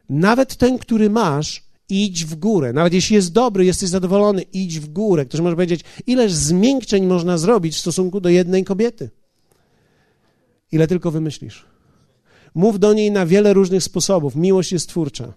Nawet 0.09 0.57
ten, 0.57 0.79
który 0.79 1.11
masz, 1.11 1.70
idź 1.91 2.25
w 2.25 2.35
górę. 2.35 2.73
Nawet 2.73 2.93
jeśli 2.93 3.17
jest 3.17 3.33
dobry, 3.33 3.65
jesteś 3.65 3.89
zadowolony, 3.89 4.43
idź 4.43 4.81
w 4.81 4.89
górę. 4.89 5.25
Ktoś 5.25 5.41
może 5.41 5.57
powiedzieć, 5.57 5.81
ileż 6.07 6.33
zmiękczeń 6.33 7.07
można 7.07 7.39
zrobić 7.39 7.75
w 7.75 7.81
stosunku 7.81 8.21
do 8.21 8.29
jednej 8.29 8.65
kobiety. 8.65 9.11
Ile 10.73 10.87
tylko 10.87 11.11
wymyślisz. 11.11 11.67
Mów 12.55 12.79
do 12.79 12.93
niej 12.93 13.11
na 13.11 13.27
wiele 13.27 13.53
różnych 13.53 13.83
sposobów. 13.83 14.37
Miłość 14.37 14.73
jest 14.73 14.89
twórcza. 14.89 15.33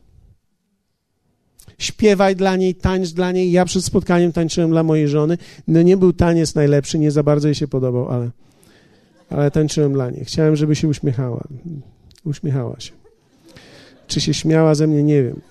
Śpiewaj 1.78 2.36
dla 2.36 2.56
niej, 2.56 2.76
tańcz 2.76 3.10
dla 3.10 3.32
niej. 3.32 3.52
Ja 3.52 3.66
przed 3.66 3.86
spotkaniem 3.86 4.32
tańczyłem 4.32 4.70
dla 4.70 4.84
mojej 4.84 5.08
żony. 5.08 5.38
No 5.68 5.82
nie 5.82 5.98
był 5.98 6.14
taniec 6.14 6.56
najlepszy, 6.56 7.00
nie 7.00 7.12
za 7.12 7.24
bardzo 7.24 7.48
jej 7.48 7.56
się 7.56 7.68
podobał, 7.68 8.10
ale, 8.10 8.32
ale 9.30 9.52
tańczyłem 9.52 9.94
dla 9.94 10.10
niej. 10.10 10.26
Chciałem, 10.26 10.56
żeby 10.56 10.76
się 10.76 10.88
uśmiechała. 10.88 11.44
Uśmiechała 12.26 12.80
się. 12.80 12.92
Czy 14.08 14.22
się 14.22 14.34
śmiała 14.34 14.76
ze 14.76 14.88
mnie, 14.88 15.04
nie 15.04 15.24
wiem. 15.24 15.42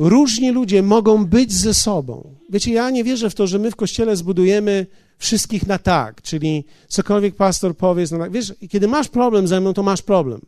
Różni 0.00 0.50
ludzie 0.50 0.82
mogą 0.82 1.26
być 1.26 1.52
ze 1.52 1.74
sobą. 1.74 2.34
Wiecie, 2.50 2.72
ja 2.72 2.90
nie 2.90 3.04
wierzę 3.04 3.30
w 3.30 3.34
to, 3.34 3.46
że 3.46 3.58
my 3.58 3.70
w 3.70 3.76
kościele 3.76 4.16
zbudujemy 4.16 4.86
wszystkich 5.18 5.66
na 5.66 5.78
tak, 5.78 6.22
czyli 6.22 6.64
cokolwiek 6.88 7.36
pastor 7.36 7.76
powie, 7.76 8.04
no 8.10 8.18
tak. 8.18 8.32
Wiesz, 8.32 8.54
kiedy 8.68 8.88
masz 8.88 9.08
problem 9.08 9.48
ze 9.48 9.60
mną, 9.60 9.74
to 9.74 9.82
masz 9.82 10.02
problem. 10.02 10.40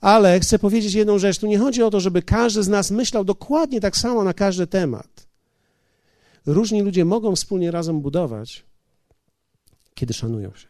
Ale 0.00 0.40
chcę 0.40 0.58
powiedzieć 0.58 0.94
jedną 0.94 1.18
rzecz. 1.18 1.38
Tu 1.38 1.46
nie 1.46 1.58
chodzi 1.58 1.82
o 1.82 1.90
to, 1.90 2.00
żeby 2.00 2.22
każdy 2.22 2.62
z 2.62 2.68
nas 2.68 2.90
myślał 2.90 3.24
dokładnie 3.24 3.80
tak 3.80 3.96
samo 3.96 4.24
na 4.24 4.34
każdy 4.34 4.66
temat. 4.66 5.26
Różni 6.46 6.82
ludzie 6.82 7.04
mogą 7.04 7.36
wspólnie 7.36 7.70
razem 7.70 8.00
budować, 8.00 8.64
kiedy 9.94 10.14
szanują 10.14 10.54
się. 10.54 10.68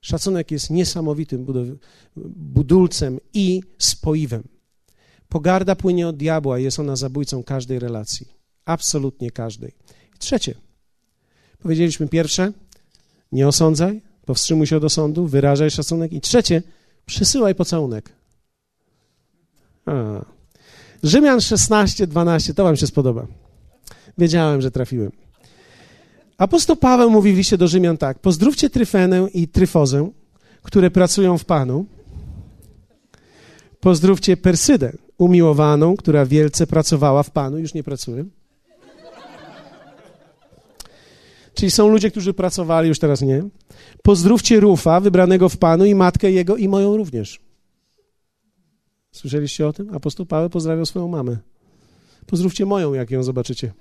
Szacunek 0.00 0.50
jest 0.50 0.70
niesamowitym 0.70 1.46
budulcem 2.36 3.18
i 3.34 3.62
spoiwem. 3.78 4.42
Pogarda 5.30 5.76
płynie 5.76 6.08
od 6.08 6.16
diabła 6.16 6.58
i 6.58 6.62
jest 6.62 6.78
ona 6.78 6.96
zabójcą 6.96 7.42
każdej 7.42 7.78
relacji. 7.78 8.28
Absolutnie 8.64 9.30
każdej. 9.30 9.72
Trzecie. 10.18 10.54
Powiedzieliśmy 11.58 12.08
pierwsze, 12.08 12.52
nie 13.32 13.48
osądzaj, 13.48 14.02
powstrzymuj 14.26 14.66
się 14.66 14.76
od 14.76 14.84
osądu, 14.84 15.26
wyrażaj 15.26 15.70
szacunek. 15.70 16.12
I 16.12 16.20
trzecie, 16.20 16.62
przysyłaj 17.06 17.54
pocałunek. 17.54 18.12
A. 19.86 20.24
Rzymian 21.02 21.40
16, 21.40 22.06
12, 22.06 22.54
to 22.54 22.64
wam 22.64 22.76
się 22.76 22.86
spodoba. 22.86 23.26
Wiedziałem, 24.18 24.60
że 24.60 24.70
trafiłem. 24.70 25.12
Apostoł 26.38 26.76
Paweł 26.76 27.10
mówi 27.10 27.32
w 27.32 27.36
liście 27.36 27.58
do 27.58 27.68
Rzymian 27.68 27.96
tak: 27.96 28.18
Pozdrówcie 28.18 28.70
Tryfenę 28.70 29.28
i 29.34 29.48
Tryfozę, 29.48 30.10
które 30.62 30.90
pracują 30.90 31.38
w 31.38 31.44
Panu. 31.44 31.86
Pozdrówcie 33.80 34.36
Persydę, 34.36 34.92
umiłowaną, 35.20 35.96
która 35.96 36.26
wielce 36.26 36.66
pracowała 36.66 37.22
w 37.22 37.30
Panu, 37.30 37.58
już 37.58 37.74
nie 37.74 37.82
pracuje. 37.82 38.24
Czyli 41.54 41.70
są 41.70 41.88
ludzie, 41.88 42.10
którzy 42.10 42.34
pracowali, 42.34 42.88
już 42.88 42.98
teraz 42.98 43.20
nie. 43.22 43.42
Pozdrówcie 44.02 44.60
Rufa, 44.60 45.00
wybranego 45.00 45.48
w 45.48 45.56
Panu, 45.56 45.84
i 45.84 45.94
matkę 45.94 46.30
jego, 46.30 46.56
i 46.56 46.68
moją 46.68 46.96
również. 46.96 47.40
Słyszeliście 49.12 49.66
o 49.66 49.72
tym? 49.72 49.94
Apostoł 49.94 50.26
Paweł 50.26 50.50
pozdrawiał 50.50 50.86
swoją 50.86 51.08
mamę. 51.08 51.36
Pozdrówcie 52.26 52.66
moją, 52.66 52.94
jak 52.94 53.10
ją 53.10 53.22
zobaczycie. 53.22 53.72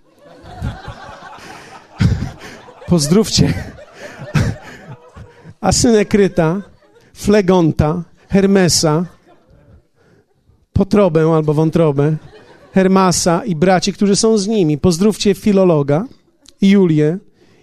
Pozdrówcie 2.88 3.54
Asynekryta, 5.62 6.62
Flegonta, 7.14 8.04
Hermesa, 8.30 9.06
Potrobę 10.80 11.34
albo 11.36 11.54
Wątrobę, 11.54 12.16
Hermasa 12.74 13.46
i 13.46 13.56
braci, 13.56 13.94
którzy 13.94 14.16
są 14.16 14.38
z 14.38 14.48
nimi. 14.48 14.78
Pozdrówcie 14.78 15.36
Filologa, 15.36 16.06
Julię, 16.62 17.18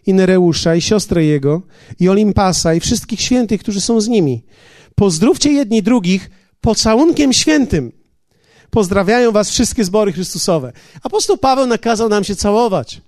i 0.07 0.15
Nereusza, 0.15 0.75
i 0.75 0.81
siostrę 0.81 1.25
jego, 1.25 1.63
i 2.01 2.09
Olimpasa, 2.09 2.75
i 2.75 2.81
wszystkich 2.81 3.21
świętych, 3.21 3.61
którzy 3.61 3.81
są 3.81 4.01
z 4.01 4.09
nimi. 4.09 4.45
Pozdrówcie 4.95 5.53
jedni 5.53 5.83
drugich 5.83 6.31
pocałunkiem 6.61 7.33
świętym. 7.33 7.93
Pozdrawiają 8.71 9.33
was 9.33 9.51
wszystkie 9.51 9.85
zbory 9.85 10.13
Chrystusowe. 10.13 10.73
Apostoł 11.03 11.39
Paweł 11.39 11.67
nakazał 11.67 12.09
nam 12.09 12.25
się 12.25 12.37
całować. 12.37 13.01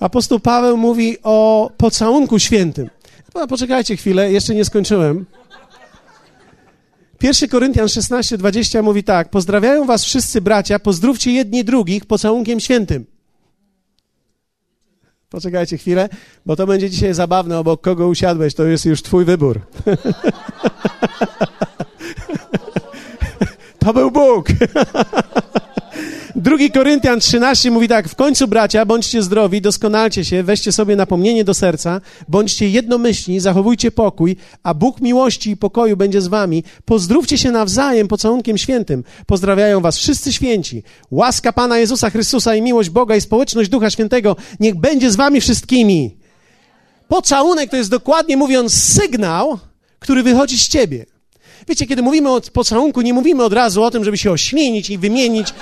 Apostoł 0.00 0.40
Paweł 0.40 0.76
mówi 0.76 1.16
o 1.22 1.70
pocałunku 1.76 2.38
świętym. 2.38 2.90
Poczekajcie 3.48 3.96
chwilę, 3.96 4.32
jeszcze 4.32 4.54
nie 4.54 4.64
skończyłem. 4.64 5.26
1 7.22 7.48
Koryntian 7.48 7.88
16, 7.88 8.38
20 8.38 8.82
mówi 8.82 9.04
tak: 9.04 9.30
Pozdrawiają 9.30 9.86
was 9.86 10.04
wszyscy 10.04 10.40
bracia, 10.40 10.78
pozdrówcie 10.78 11.32
jedni 11.32 11.64
drugich 11.64 12.06
pocałunkiem 12.06 12.60
świętym. 12.60 13.06
Poczekajcie 15.30 15.78
chwilę, 15.78 16.08
bo 16.46 16.56
to 16.56 16.66
będzie 16.66 16.90
dzisiaj 16.90 17.14
zabawne, 17.14 17.58
obok 17.58 17.80
kogo 17.80 18.08
usiadłeś, 18.08 18.54
to 18.54 18.64
jest 18.64 18.84
już 18.84 19.02
twój 19.02 19.24
wybór. 19.24 19.60
to 23.78 23.92
był 23.92 24.10
Bóg. 24.10 24.48
Drugi 26.36 26.70
Koryntian 26.70 27.20
13 27.20 27.70
mówi 27.70 27.88
tak, 27.88 28.08
w 28.08 28.14
końcu 28.14 28.48
bracia, 28.48 28.86
bądźcie 28.86 29.22
zdrowi, 29.22 29.60
doskonalcie 29.60 30.24
się, 30.24 30.42
weźcie 30.42 30.72
sobie 30.72 30.96
napomnienie 30.96 31.44
do 31.44 31.54
serca, 31.54 32.00
bądźcie 32.28 32.68
jednomyślni, 32.68 33.40
zachowujcie 33.40 33.90
pokój, 33.90 34.36
a 34.62 34.74
Bóg 34.74 35.00
miłości 35.00 35.50
i 35.50 35.56
pokoju 35.56 35.96
będzie 35.96 36.20
z 36.20 36.26
wami. 36.26 36.64
Pozdrówcie 36.84 37.38
się 37.38 37.50
nawzajem 37.50 38.08
pocałunkiem 38.08 38.58
świętym. 38.58 39.04
Pozdrawiają 39.26 39.80
was 39.80 39.98
wszyscy 39.98 40.32
święci. 40.32 40.82
Łaska 41.10 41.52
Pana 41.52 41.78
Jezusa 41.78 42.10
Chrystusa 42.10 42.54
i 42.54 42.62
miłość 42.62 42.90
Boga 42.90 43.16
i 43.16 43.20
społeczność 43.20 43.70
Ducha 43.70 43.90
Świętego 43.90 44.36
niech 44.60 44.74
będzie 44.74 45.10
z 45.10 45.16
wami 45.16 45.40
wszystkimi. 45.40 46.16
Pocałunek 47.08 47.70
to 47.70 47.76
jest 47.76 47.90
dokładnie 47.90 48.36
mówiąc 48.36 48.74
sygnał, 48.74 49.58
który 49.98 50.22
wychodzi 50.22 50.58
z 50.58 50.68
ciebie. 50.68 51.06
Wiecie, 51.68 51.86
kiedy 51.86 52.02
mówimy 52.02 52.30
o 52.30 52.40
pocałunku, 52.52 53.00
nie 53.00 53.14
mówimy 53.14 53.44
od 53.44 53.52
razu 53.52 53.82
o 53.82 53.90
tym, 53.90 54.04
żeby 54.04 54.18
się 54.18 54.30
ośmienić 54.30 54.90
i 54.90 54.98
wymienić 54.98 55.54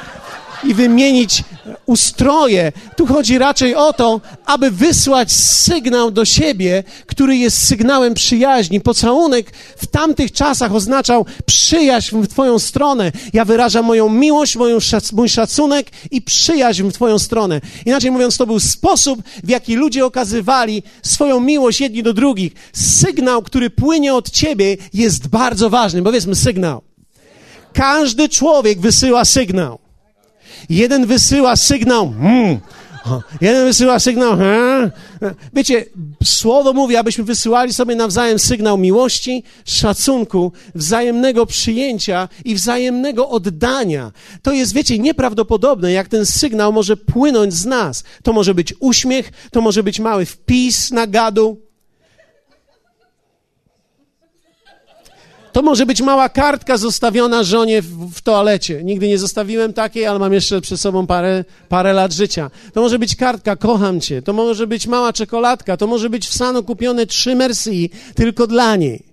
i 0.64 0.75
wymienić 0.75 1.44
ustroje. 1.87 2.72
Tu 2.96 3.07
chodzi 3.07 3.38
raczej 3.38 3.75
o 3.75 3.92
to, 3.92 4.20
aby 4.46 4.70
wysłać 4.70 5.33
sygnał 5.33 6.11
do 6.11 6.25
siebie, 6.25 6.85
który 7.07 7.37
jest 7.37 7.66
sygnałem 7.66 8.14
przyjaźni. 8.14 8.81
Pocałunek 8.81 9.51
w 9.77 9.87
tamtych 9.87 10.33
czasach 10.33 10.75
oznaczał 10.75 11.27
przyjaźń 11.46 12.22
w 12.22 12.29
Twoją 12.29 12.59
stronę. 12.59 13.12
Ja 13.33 13.44
wyrażam 13.44 13.85
moją 13.85 14.09
miłość, 14.09 14.57
moją 14.57 14.81
szac 14.81 15.12
mój 15.12 15.29
szacunek 15.29 15.90
i 16.11 16.22
przyjaźń 16.22 16.90
w 16.90 16.92
Twoją 16.92 17.18
stronę. 17.18 17.61
Inaczej 17.87 18.11
mówiąc, 18.11 18.37
to 18.37 18.46
był 18.46 18.61
sposób, 18.61 19.22
w 19.44 19.48
jaki 19.48 19.75
ludzie 19.75 20.07
okazywali 20.07 20.83
swoją 21.03 21.40
miłość 21.40 21.81
jedni 21.81 22.03
do 22.03 22.12
drugich. 22.12 22.53
Sygnał, 22.72 23.42
który 23.42 23.70
płynie 23.70 24.14
od 24.14 24.31
Ciebie, 24.31 24.77
jest 24.94 25.29
bardzo 25.29 25.70
ważny. 25.70 26.03
Powiedzmy 26.03 26.35
sygnał. 26.35 26.83
Każdy 27.72 28.29
człowiek 28.29 28.81
wysyła 28.81 29.25
sygnał. 29.25 29.81
Jeden 30.68 31.07
wysyła 31.07 31.57
sygnał, 31.57 32.12
hmm, 32.20 32.61
jeden 33.40 33.66
wysyła 33.66 33.98
sygnał, 33.98 34.37
hmm. 34.37 34.90
wiecie, 35.53 35.85
słowo 36.25 36.72
mówi, 36.72 36.96
abyśmy 36.96 37.25
wysyłali 37.25 37.75
sobie 37.75 37.94
nawzajem 37.94 38.38
sygnał 38.38 38.79
miłości, 38.79 39.44
szacunku, 39.64 40.53
wzajemnego 40.75 41.46
przyjęcia 41.46 42.29
i 42.44 42.55
wzajemnego 42.55 43.29
oddania. 43.29 44.12
To 44.42 44.53
jest, 44.53 44.75
wiecie, 44.75 44.98
nieprawdopodobne, 44.98 45.92
jak 45.92 46.09
ten 46.09 46.27
sygnał 46.27 46.72
może 46.72 46.96
płynąć 46.96 47.55
z 47.55 47.66
nas. 47.66 48.05
To 48.22 48.33
może 48.33 48.55
być 48.55 48.75
uśmiech, 48.81 49.33
to 49.51 49.61
może 49.61 49.83
być 49.83 50.01
mały 50.01 50.27
wpis 50.27 50.90
na 50.90 51.07
gadu, 51.07 51.71
To 55.52 55.62
może 55.62 55.86
być 55.86 56.02
mała 56.02 56.28
kartka 56.28 56.76
zostawiona 56.76 57.42
żonie 57.44 57.82
w, 57.82 58.10
w, 58.10 58.20
toalecie. 58.20 58.84
Nigdy 58.84 59.08
nie 59.08 59.18
zostawiłem 59.18 59.72
takiej, 59.72 60.06
ale 60.06 60.18
mam 60.18 60.32
jeszcze 60.32 60.60
przed 60.60 60.80
sobą 60.80 61.06
parę, 61.06 61.44
parę 61.68 61.92
lat 61.92 62.12
życia. 62.12 62.50
To 62.72 62.80
może 62.80 62.98
być 62.98 63.16
kartka, 63.16 63.56
kocham 63.56 64.00
cię. 64.00 64.22
To 64.22 64.32
może 64.32 64.66
być 64.66 64.86
mała 64.86 65.12
czekoladka. 65.12 65.76
To 65.76 65.86
może 65.86 66.10
być 66.10 66.28
w 66.28 66.34
Sano 66.34 66.62
kupione 66.62 67.06
trzy 67.06 67.34
Merci 67.34 67.90
tylko 68.14 68.46
dla 68.46 68.76
niej. 68.76 69.06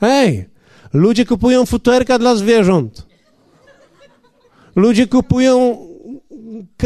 Hej, 0.00 0.48
ludzie 0.92 1.26
kupują 1.26 1.66
futerka 1.66 2.18
dla 2.18 2.36
zwierząt. 2.36 3.06
Ludzie 4.76 5.06
kupują 5.06 5.78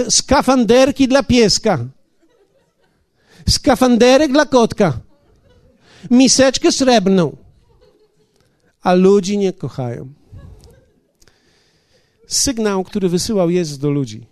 skafanderki 0.09 1.09
dla 1.09 1.23
pieska. 1.23 1.79
Skafanderek 3.49 4.33
dla 4.33 4.47
kotka 4.47 4.93
miseczkę 6.11 6.73
srebrną, 6.73 7.37
a 8.83 8.95
ludzi 8.95 9.39
nie 9.39 9.53
kochają. 9.53 10.13
Sygnał, 12.27 12.85
który 12.85 13.09
wysyłał 13.09 13.51
Jezus 13.51 13.79
do 13.79 13.91
ludzi, 13.91 14.27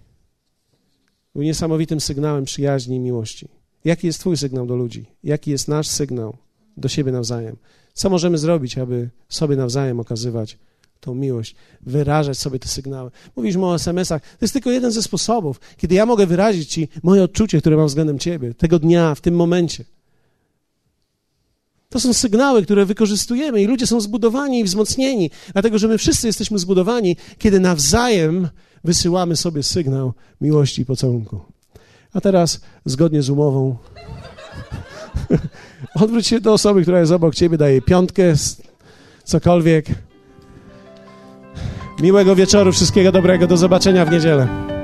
był 1.34 1.42
niesamowitym 1.42 2.00
sygnałem 2.00 2.44
przyjaźni 2.44 2.96
i 2.96 3.00
miłości. 3.00 3.48
Jaki 3.84 4.06
jest 4.06 4.20
Twój 4.20 4.36
sygnał 4.36 4.66
do 4.66 4.76
ludzi? 4.76 5.06
Jaki 5.24 5.50
jest 5.50 5.68
nasz 5.68 5.88
sygnał 5.88 6.36
do 6.76 6.88
siebie 6.88 7.12
nawzajem? 7.12 7.56
Co 7.94 8.10
możemy 8.10 8.38
zrobić, 8.38 8.78
aby 8.78 9.10
sobie 9.28 9.56
nawzajem 9.56 10.00
okazywać 10.00 10.58
tą 11.00 11.14
miłość, 11.14 11.54
wyrażać 11.80 12.38
sobie 12.38 12.58
te 12.58 12.68
sygnały? 12.68 13.10
Mówiliśmy 13.36 13.66
o 13.66 13.74
SMS-ach. 13.74 14.22
To 14.22 14.38
jest 14.40 14.52
tylko 14.52 14.70
jeden 14.70 14.92
ze 14.92 15.02
sposobów, 15.02 15.60
kiedy 15.76 15.94
ja 15.94 16.06
mogę 16.06 16.26
wyrazić 16.26 16.70
Ci 16.70 16.88
moje 17.02 17.22
odczucie, 17.22 17.60
które 17.60 17.76
mam 17.76 17.86
względem 17.86 18.18
Ciebie, 18.18 18.54
tego 18.54 18.78
dnia, 18.78 19.14
w 19.14 19.20
tym 19.20 19.34
momencie. 19.34 19.84
To 21.90 22.00
są 22.00 22.12
sygnały, 22.12 22.62
które 22.62 22.86
wykorzystujemy 22.86 23.62
i 23.62 23.66
ludzie 23.66 23.86
są 23.86 24.00
zbudowani 24.00 24.60
i 24.60 24.64
wzmocnieni, 24.64 25.30
dlatego 25.52 25.78
że 25.78 25.88
my 25.88 25.98
wszyscy 25.98 26.26
jesteśmy 26.26 26.58
zbudowani, 26.58 27.16
kiedy 27.38 27.60
nawzajem 27.60 28.48
wysyłamy 28.84 29.36
sobie 29.36 29.62
sygnał 29.62 30.12
miłości 30.40 30.82
i 30.82 30.86
pocałunku. 30.86 31.40
A 32.12 32.20
teraz, 32.20 32.60
zgodnie 32.84 33.22
z 33.22 33.30
umową, 33.30 33.76
odwróć 36.02 36.26
się 36.26 36.40
do 36.40 36.52
osoby, 36.52 36.82
która 36.82 37.00
jest 37.00 37.12
obok 37.12 37.34
ciebie, 37.34 37.58
daje 37.58 37.82
piątkę, 37.82 38.34
cokolwiek. 39.24 39.86
Miłego 42.00 42.36
wieczoru, 42.36 42.72
wszystkiego 42.72 43.12
dobrego, 43.12 43.46
do 43.46 43.56
zobaczenia 43.56 44.04
w 44.04 44.10
niedzielę. 44.10 44.79